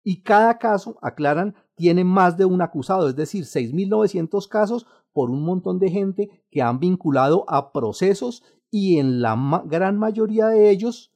Y 0.03 0.21
cada 0.21 0.57
caso, 0.57 0.97
aclaran, 1.01 1.55
tiene 1.75 2.05
más 2.05 2.37
de 2.37 2.45
un 2.45 2.61
acusado, 2.61 3.09
es 3.09 3.15
decir, 3.15 3.43
6.900 3.43 4.47
casos 4.47 4.87
por 5.11 5.29
un 5.29 5.43
montón 5.43 5.79
de 5.79 5.89
gente 5.89 6.45
que 6.51 6.61
han 6.61 6.79
vinculado 6.79 7.43
a 7.49 7.73
procesos 7.73 8.43
y 8.71 8.99
en 8.99 9.21
la 9.21 9.63
gran 9.65 9.97
mayoría 9.97 10.47
de 10.47 10.69
ellos 10.69 11.11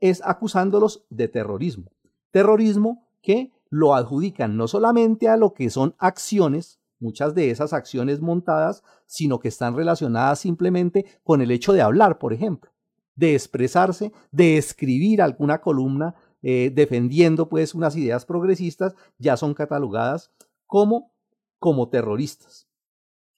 es 0.00 0.20
acusándolos 0.24 1.06
de 1.08 1.28
terrorismo. 1.28 1.90
Terrorismo 2.32 3.08
que 3.22 3.52
lo 3.70 3.94
adjudican 3.94 4.56
no 4.56 4.68
solamente 4.68 5.28
a 5.28 5.38
lo 5.38 5.54
que 5.54 5.70
son 5.70 5.94
acciones, 5.98 6.81
muchas 7.02 7.34
de 7.34 7.50
esas 7.50 7.72
acciones 7.72 8.20
montadas, 8.20 8.82
sino 9.06 9.40
que 9.40 9.48
están 9.48 9.76
relacionadas 9.76 10.38
simplemente 10.38 11.04
con 11.24 11.42
el 11.42 11.50
hecho 11.50 11.72
de 11.72 11.82
hablar, 11.82 12.18
por 12.18 12.32
ejemplo, 12.32 12.70
de 13.14 13.34
expresarse, 13.34 14.12
de 14.30 14.56
escribir 14.56 15.20
alguna 15.20 15.60
columna 15.60 16.14
eh, 16.44 16.72
defendiendo 16.74 17.48
pues 17.48 17.74
unas 17.74 17.94
ideas 17.96 18.24
progresistas, 18.24 18.94
ya 19.18 19.36
son 19.36 19.54
catalogadas 19.54 20.32
como, 20.66 21.12
como 21.58 21.88
terroristas. 21.88 22.66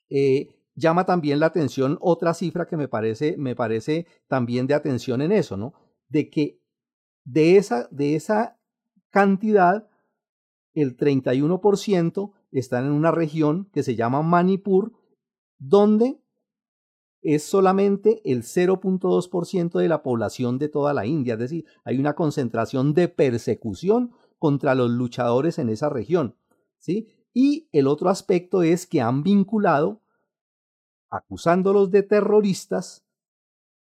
Eh, 0.09 0.57
llama 0.75 1.05
también 1.05 1.39
la 1.39 1.47
atención 1.47 1.99
otra 2.01 2.33
cifra 2.33 2.67
que 2.67 2.77
me 2.77 2.89
parece, 2.89 3.37
me 3.37 3.55
parece 3.55 4.07
también 4.27 4.67
de 4.67 4.75
atención 4.75 5.21
en 5.21 5.33
eso, 5.33 5.57
¿no? 5.57 5.75
De 6.09 6.31
que 6.31 6.61
de 7.25 7.57
esa, 7.57 7.89
de 7.91 8.17
esa 8.17 8.59
cantidad, 9.11 9.87
el 10.75 10.97
31% 10.97 12.33
están 12.59 12.87
en 12.87 12.93
una 12.93 13.11
región 13.11 13.69
que 13.73 13.83
se 13.83 13.97
llama 13.97 14.23
Manipur, 14.23 14.93
donde 15.59 16.21
es 17.23 17.43
solamente 17.43 18.21
el 18.31 18.43
0.2% 18.43 19.79
de 19.79 19.89
la 19.89 20.03
población 20.03 20.59
de 20.59 20.69
toda 20.69 20.93
la 20.93 21.07
India, 21.07 21.35
es 21.35 21.41
decir, 21.41 21.65
hay 21.83 21.99
una 21.99 22.15
concentración 22.15 22.93
de 22.93 23.09
persecución 23.09 24.13
contra 24.39 24.75
los 24.75 24.91
luchadores 24.91 25.59
en 25.59 25.71
esa 25.71 25.89
región, 25.89 26.37
¿sí? 26.79 27.09
Y 27.33 27.69
el 27.73 27.87
otro 27.87 28.11
aspecto 28.11 28.63
es 28.63 28.87
que 28.87 29.01
han 29.01 29.23
vinculado, 29.23 30.03
acusándolos 31.11 31.91
de 31.91 32.03
terroristas, 32.03 33.07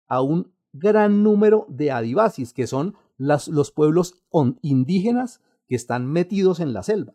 a 0.06 0.22
un 0.22 0.54
gran 0.72 1.22
número 1.22 1.66
de 1.68 1.90
adivasis, 1.90 2.52
que 2.52 2.66
son 2.66 2.96
los 3.18 3.72
pueblos 3.72 4.22
indígenas 4.62 5.42
que 5.66 5.74
están 5.74 6.06
metidos 6.06 6.60
en 6.60 6.72
la 6.72 6.82
selva. 6.82 7.14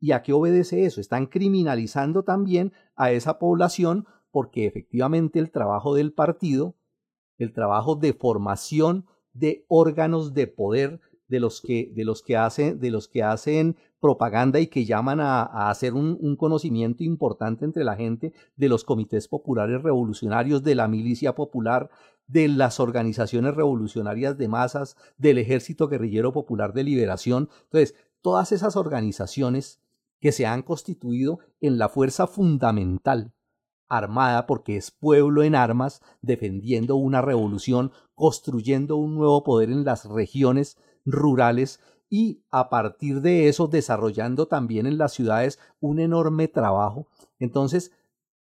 ¿Y 0.00 0.12
a 0.12 0.22
qué 0.22 0.32
obedece 0.32 0.84
eso? 0.84 1.00
Están 1.00 1.26
criminalizando 1.26 2.22
también 2.22 2.72
a 2.94 3.12
esa 3.12 3.38
población 3.38 4.06
porque 4.30 4.66
efectivamente 4.66 5.38
el 5.38 5.50
trabajo 5.50 5.94
del 5.94 6.12
partido 6.12 6.76
el 7.38 7.52
trabajo 7.52 7.96
de 7.96 8.12
formación 8.12 9.06
de 9.32 9.64
órganos 9.68 10.34
de 10.34 10.46
poder 10.46 11.00
de 11.28 11.40
los 11.40 11.60
que, 11.60 11.92
de 11.94 12.04
los 12.04 12.22
que, 12.22 12.36
hacen, 12.36 12.78
de 12.78 12.90
los 12.90 13.08
que 13.08 13.22
hacen 13.22 13.76
propaganda 14.00 14.60
y 14.60 14.68
que 14.68 14.84
llaman 14.84 15.20
a, 15.20 15.68
hacer 15.68 15.94
un, 15.94 16.16
un, 16.20 16.36
conocimiento 16.36 17.02
importante 17.02 17.64
entre 17.64 17.82
la 17.82 17.96
gente 17.96 18.32
de 18.54 18.68
los 18.68 18.84
comités 18.84 19.26
populares 19.26 19.82
revolucionarios, 19.82 20.62
de 20.62 20.76
la 20.76 20.86
milicia 20.86 21.34
popular, 21.34 21.90
de 22.28 22.46
las 22.46 22.78
organizaciones 22.78 23.56
revolucionarias 23.56 24.38
de 24.38 24.46
masas, 24.46 24.96
del 25.18 25.38
Ejército 25.38 25.88
Guerrillero 25.88 26.32
Popular 26.32 26.72
de 26.72 26.84
Liberación. 26.84 27.48
Entonces, 27.64 27.96
todas 28.20 28.52
esas 28.52 28.76
organizaciones 28.76 29.80
que 30.26 30.32
se 30.32 30.44
han 30.44 30.62
constituido 30.62 31.38
en 31.60 31.78
la 31.78 31.88
fuerza 31.88 32.26
fundamental 32.26 33.32
armada 33.86 34.44
porque 34.48 34.76
es 34.76 34.90
pueblo 34.90 35.44
en 35.44 35.54
armas, 35.54 36.02
defendiendo 36.20 36.96
una 36.96 37.22
revolución, 37.22 37.92
construyendo 38.16 38.96
un 38.96 39.14
nuevo 39.14 39.44
poder 39.44 39.70
en 39.70 39.84
las 39.84 40.04
regiones 40.04 40.78
rurales 41.04 41.78
y 42.10 42.42
a 42.50 42.70
partir 42.70 43.20
de 43.20 43.46
eso 43.46 43.68
desarrollando 43.68 44.48
también 44.48 44.86
en 44.86 44.98
las 44.98 45.12
ciudades 45.12 45.60
un 45.78 46.00
enorme 46.00 46.48
trabajo. 46.48 47.06
Entonces, 47.38 47.92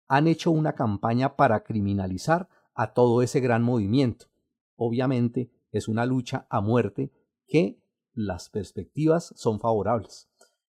han 0.08 0.28
hecho 0.28 0.52
una 0.52 0.76
campaña 0.76 1.36
para 1.36 1.62
criminalizar 1.62 2.48
a 2.74 2.94
todo 2.94 3.20
ese 3.20 3.40
gran 3.40 3.62
movimiento. 3.62 4.28
Obviamente 4.76 5.50
es 5.72 5.88
una 5.88 6.06
lucha 6.06 6.46
a 6.48 6.62
muerte 6.62 7.12
que 7.46 7.78
las 8.14 8.48
perspectivas 8.48 9.34
son 9.36 9.60
favorables. 9.60 10.30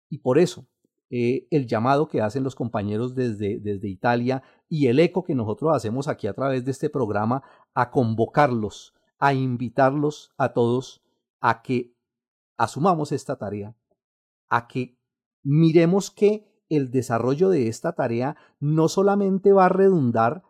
Y 0.10 0.18
por 0.18 0.40
eso 0.40 0.68
eh, 1.10 1.48
el 1.50 1.66
llamado 1.66 2.08
que 2.08 2.22
hacen 2.22 2.44
los 2.44 2.56
compañeros 2.56 3.16
desde, 3.16 3.60
desde 3.60 3.90
Italia 3.90 4.44
y 4.68 4.88
el 4.88 5.00
eco 5.00 5.24
que 5.24 5.34
nosotros 5.34 5.76
hacemos 5.76 6.08
aquí 6.08 6.28
a 6.28 6.34
través 6.34 6.66
de 6.66 6.72
este 6.72 6.90
programa 6.90 7.42
a 7.74 7.90
convocarlos, 7.90 8.94
a 9.18 9.34
invitarlos 9.34 10.32
a 10.38 10.54
todos 10.54 11.02
a 11.42 11.62
que 11.62 11.96
asumamos 12.58 13.12
esta 13.12 13.38
tarea, 13.38 13.76
a 14.50 14.68
que 14.68 15.00
miremos 15.44 16.12
que 16.12 16.46
el 16.70 16.92
desarrollo 16.92 17.50
de 17.50 17.68
esta 17.68 17.94
tarea 17.94 18.36
no 18.60 18.88
solamente 18.88 19.52
va 19.52 19.66
a 19.66 19.70
redundar 19.70 20.44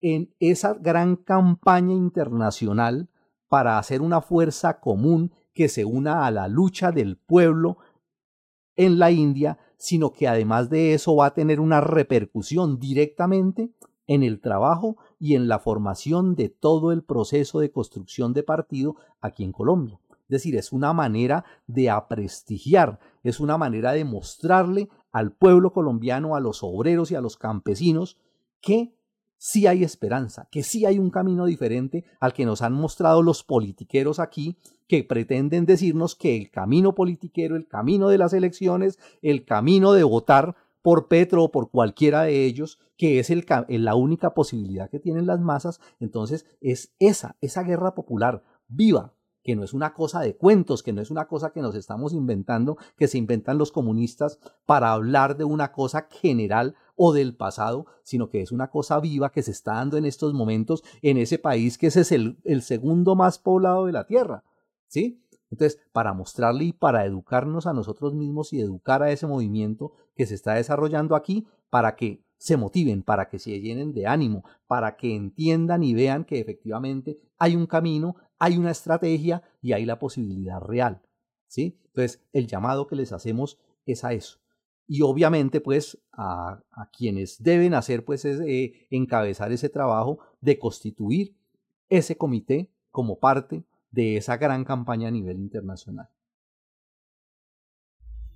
en 0.00 0.34
esa 0.40 0.74
gran 0.74 1.16
campaña 1.16 1.94
internacional 1.94 3.10
para 3.48 3.78
hacer 3.78 4.00
una 4.00 4.20
fuerza 4.20 4.80
común 4.80 5.32
que 5.52 5.68
se 5.68 5.84
una 5.84 6.26
a 6.26 6.30
la 6.30 6.48
lucha 6.48 6.92
del 6.92 7.18
pueblo 7.18 7.78
en 8.76 8.98
la 8.98 9.10
India, 9.10 9.58
sino 9.76 10.12
que 10.12 10.28
además 10.28 10.70
de 10.70 10.94
eso 10.94 11.16
va 11.16 11.26
a 11.26 11.34
tener 11.34 11.60
una 11.60 11.80
repercusión 11.80 12.78
directamente 12.78 13.70
en 14.06 14.22
el 14.22 14.40
trabajo 14.40 14.96
y 15.18 15.34
en 15.34 15.48
la 15.48 15.58
formación 15.58 16.34
de 16.34 16.48
todo 16.48 16.92
el 16.92 17.02
proceso 17.02 17.60
de 17.60 17.70
construcción 17.70 18.32
de 18.32 18.42
partido 18.42 18.96
aquí 19.20 19.44
en 19.44 19.52
Colombia. 19.52 19.98
Es 20.28 20.28
decir, 20.28 20.56
es 20.56 20.72
una 20.72 20.92
manera 20.92 21.44
de 21.66 21.90
aprestigiar, 21.90 22.98
es 23.22 23.38
una 23.38 23.58
manera 23.58 23.92
de 23.92 24.04
mostrarle 24.04 24.88
al 25.12 25.32
pueblo 25.32 25.72
colombiano, 25.72 26.34
a 26.34 26.40
los 26.40 26.62
obreros 26.62 27.10
y 27.10 27.14
a 27.14 27.20
los 27.20 27.36
campesinos 27.36 28.18
que 28.60 28.95
sí 29.38 29.66
hay 29.66 29.84
esperanza, 29.84 30.48
que 30.50 30.62
sí 30.62 30.86
hay 30.86 30.98
un 30.98 31.10
camino 31.10 31.46
diferente 31.46 32.04
al 32.20 32.32
que 32.32 32.46
nos 32.46 32.62
han 32.62 32.72
mostrado 32.72 33.22
los 33.22 33.44
politiqueros 33.44 34.18
aquí, 34.18 34.56
que 34.88 35.04
pretenden 35.04 35.66
decirnos 35.66 36.14
que 36.14 36.36
el 36.36 36.50
camino 36.50 36.94
politiquero, 36.94 37.56
el 37.56 37.66
camino 37.66 38.08
de 38.08 38.18
las 38.18 38.32
elecciones, 38.32 38.98
el 39.22 39.44
camino 39.44 39.92
de 39.92 40.04
votar 40.04 40.56
por 40.82 41.08
Petro 41.08 41.42
o 41.42 41.50
por 41.50 41.70
cualquiera 41.70 42.22
de 42.22 42.44
ellos, 42.44 42.78
que 42.96 43.18
es 43.18 43.30
el, 43.30 43.44
la 43.68 43.94
única 43.96 44.34
posibilidad 44.34 44.88
que 44.88 45.00
tienen 45.00 45.26
las 45.26 45.40
masas, 45.40 45.80
entonces 45.98 46.46
es 46.60 46.94
esa, 47.00 47.36
esa 47.40 47.64
guerra 47.64 47.94
popular 47.94 48.44
viva, 48.68 49.12
que 49.46 49.54
no 49.54 49.62
es 49.62 49.72
una 49.72 49.94
cosa 49.94 50.20
de 50.20 50.36
cuentos, 50.36 50.82
que 50.82 50.92
no 50.92 51.00
es 51.00 51.12
una 51.12 51.28
cosa 51.28 51.52
que 51.52 51.62
nos 51.62 51.76
estamos 51.76 52.12
inventando, 52.12 52.76
que 52.96 53.06
se 53.06 53.16
inventan 53.16 53.58
los 53.58 53.70
comunistas 53.70 54.40
para 54.66 54.90
hablar 54.90 55.36
de 55.36 55.44
una 55.44 55.70
cosa 55.70 56.08
general 56.10 56.74
o 56.96 57.12
del 57.12 57.36
pasado, 57.36 57.86
sino 58.02 58.28
que 58.28 58.42
es 58.42 58.50
una 58.50 58.70
cosa 58.70 58.98
viva 58.98 59.30
que 59.30 59.44
se 59.44 59.52
está 59.52 59.74
dando 59.74 59.98
en 59.98 60.04
estos 60.04 60.34
momentos 60.34 60.82
en 61.00 61.16
ese 61.16 61.38
país 61.38 61.78
que 61.78 61.86
ese 61.86 62.00
es 62.00 62.10
el, 62.10 62.40
el 62.42 62.60
segundo 62.62 63.14
más 63.14 63.38
poblado 63.38 63.86
de 63.86 63.92
la 63.92 64.04
Tierra. 64.04 64.42
¿Sí? 64.88 65.22
Entonces, 65.48 65.80
para 65.92 66.12
mostrarle 66.12 66.64
y 66.64 66.72
para 66.72 67.04
educarnos 67.06 67.68
a 67.68 67.72
nosotros 67.72 68.14
mismos 68.14 68.52
y 68.52 68.60
educar 68.60 69.04
a 69.04 69.12
ese 69.12 69.28
movimiento 69.28 69.92
que 70.16 70.26
se 70.26 70.34
está 70.34 70.54
desarrollando 70.54 71.14
aquí, 71.14 71.46
para 71.70 71.94
que 71.94 72.26
se 72.36 72.56
motiven, 72.56 73.02
para 73.02 73.28
que 73.28 73.38
se 73.38 73.60
llenen 73.60 73.92
de 73.92 74.06
ánimo, 74.06 74.42
para 74.66 74.96
que 74.96 75.14
entiendan 75.14 75.82
y 75.82 75.94
vean 75.94 76.24
que 76.24 76.40
efectivamente 76.40 77.18
hay 77.38 77.56
un 77.56 77.66
camino, 77.66 78.16
hay 78.38 78.58
una 78.58 78.70
estrategia 78.70 79.42
y 79.60 79.72
hay 79.72 79.84
la 79.84 79.98
posibilidad 79.98 80.60
real. 80.60 81.02
¿sí? 81.46 81.78
Entonces, 81.86 82.22
el 82.32 82.46
llamado 82.46 82.86
que 82.86 82.96
les 82.96 83.12
hacemos 83.12 83.58
es 83.84 84.04
a 84.04 84.12
eso. 84.12 84.38
Y 84.86 85.02
obviamente, 85.02 85.60
pues, 85.60 85.98
a, 86.12 86.62
quienes 86.96 87.42
deben 87.42 87.74
hacer, 87.74 88.04
pues, 88.04 88.24
es 88.24 88.40
eh, 88.40 88.86
encabezar 88.90 89.50
ese 89.52 89.68
trabajo 89.68 90.18
de 90.40 90.58
constituir 90.58 91.36
ese 91.88 92.16
comité 92.16 92.72
como 92.90 93.18
parte 93.18 93.64
de 93.90 94.16
esa 94.16 94.36
gran 94.36 94.64
campaña 94.64 95.08
a 95.08 95.12
nivel 95.12 95.38
internacional. 95.38 96.08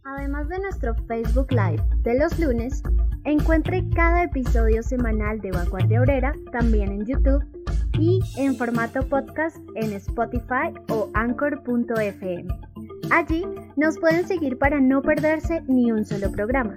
Además 0.02 0.48
de 0.48 0.58
nuestro 0.58 0.94
Facebook 1.06 1.52
Live 1.52 1.84
de 2.02 2.18
los 2.18 2.38
lunes, 2.38 2.82
encuentre 3.24 3.88
cada 3.90 4.24
episodio 4.24 4.82
semanal 4.82 5.40
de 5.40 5.52
Vanguardia 5.52 6.00
Obrera 6.00 6.34
también 6.50 6.90
en 6.90 7.04
YouTube 7.04 7.59
y 8.00 8.20
en 8.36 8.56
formato 8.56 9.06
podcast 9.06 9.56
en 9.74 9.92
Spotify 9.92 10.72
o 10.88 11.10
anchor.fm. 11.12 12.48
Allí 13.10 13.44
nos 13.76 13.98
pueden 13.98 14.26
seguir 14.26 14.58
para 14.58 14.80
no 14.80 15.02
perderse 15.02 15.62
ni 15.68 15.92
un 15.92 16.06
solo 16.06 16.32
programa. 16.32 16.74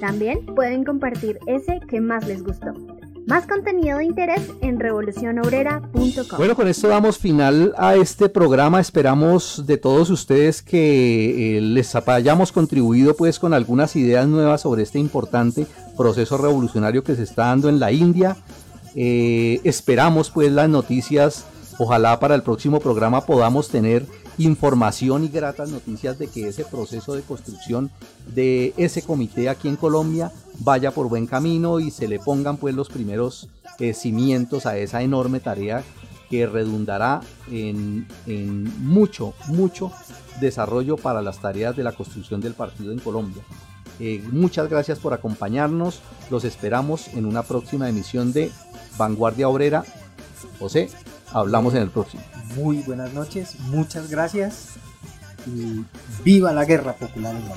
También 0.00 0.44
pueden 0.54 0.84
compartir 0.84 1.38
ese 1.46 1.80
que 1.88 2.00
más 2.00 2.26
les 2.28 2.42
gustó. 2.42 2.72
Más 3.26 3.46
contenido 3.46 3.98
de 3.98 4.04
interés 4.04 4.52
en 4.60 4.78
revolucionobrera.com. 4.78 6.38
Bueno, 6.38 6.54
con 6.54 6.68
esto 6.68 6.86
damos 6.86 7.18
final 7.18 7.74
a 7.76 7.96
este 7.96 8.28
programa. 8.28 8.78
Esperamos 8.78 9.64
de 9.66 9.78
todos 9.78 10.10
ustedes 10.10 10.62
que 10.62 11.56
eh, 11.56 11.60
les 11.60 11.96
hayamos 11.96 12.52
contribuido 12.52 13.16
pues 13.16 13.40
con 13.40 13.52
algunas 13.52 13.96
ideas 13.96 14.28
nuevas 14.28 14.60
sobre 14.60 14.82
este 14.82 15.00
importante 15.00 15.66
proceso 15.96 16.38
revolucionario 16.38 17.02
que 17.02 17.16
se 17.16 17.24
está 17.24 17.46
dando 17.46 17.68
en 17.68 17.80
la 17.80 17.90
India. 17.90 18.36
Eh, 18.96 19.60
esperamos 19.62 20.30
pues 20.30 20.50
las 20.50 20.68
noticias. 20.68 21.44
Ojalá 21.78 22.18
para 22.18 22.34
el 22.34 22.42
próximo 22.42 22.80
programa 22.80 23.26
podamos 23.26 23.68
tener 23.68 24.06
información 24.38 25.24
y 25.24 25.28
gratas 25.28 25.70
noticias 25.70 26.18
de 26.18 26.26
que 26.26 26.48
ese 26.48 26.64
proceso 26.64 27.14
de 27.14 27.22
construcción 27.22 27.90
de 28.34 28.72
ese 28.76 29.02
comité 29.02 29.48
aquí 29.48 29.68
en 29.68 29.76
Colombia 29.76 30.32
vaya 30.60 30.90
por 30.90 31.08
buen 31.08 31.26
camino 31.26 31.80
y 31.80 31.90
se 31.90 32.08
le 32.08 32.18
pongan 32.18 32.56
pues 32.56 32.74
los 32.74 32.88
primeros 32.88 33.48
eh, 33.78 33.92
cimientos 33.92 34.64
a 34.64 34.78
esa 34.78 35.02
enorme 35.02 35.40
tarea 35.40 35.84
que 36.30 36.46
redundará 36.46 37.20
en, 37.50 38.06
mucho, 38.80 39.34
mucho 39.48 39.92
desarrollo 40.40 40.96
para 40.96 41.22
las 41.22 41.40
tareas 41.40 41.76
de 41.76 41.84
la 41.84 41.92
construcción 41.92 42.40
del 42.40 42.54
partido 42.54 42.92
en 42.92 42.98
Colombia. 42.98 43.42
Eh, 44.00 44.22
muchas 44.30 44.68
gracias 44.68 44.98
por 44.98 45.14
acompañarnos, 45.14 46.00
los 46.30 46.44
esperamos 46.44 47.08
en 47.08 47.24
una 47.24 47.42
próxima 47.42 47.88
emisión 47.88 48.32
de 48.32 48.50
Vanguardia 48.96 49.48
Obrera. 49.48 49.84
José, 50.58 50.90
hablamos 51.32 51.74
en 51.74 51.82
el 51.82 51.90
próximo. 51.90 52.22
Muy 52.54 52.78
buenas 52.78 53.12
noches, 53.12 53.58
muchas 53.60 54.10
gracias 54.10 54.74
y 55.46 55.84
viva 56.24 56.52
la 56.52 56.64
guerra 56.64 56.94
popular 56.94 57.34
en 57.34 57.48
la 57.48 57.54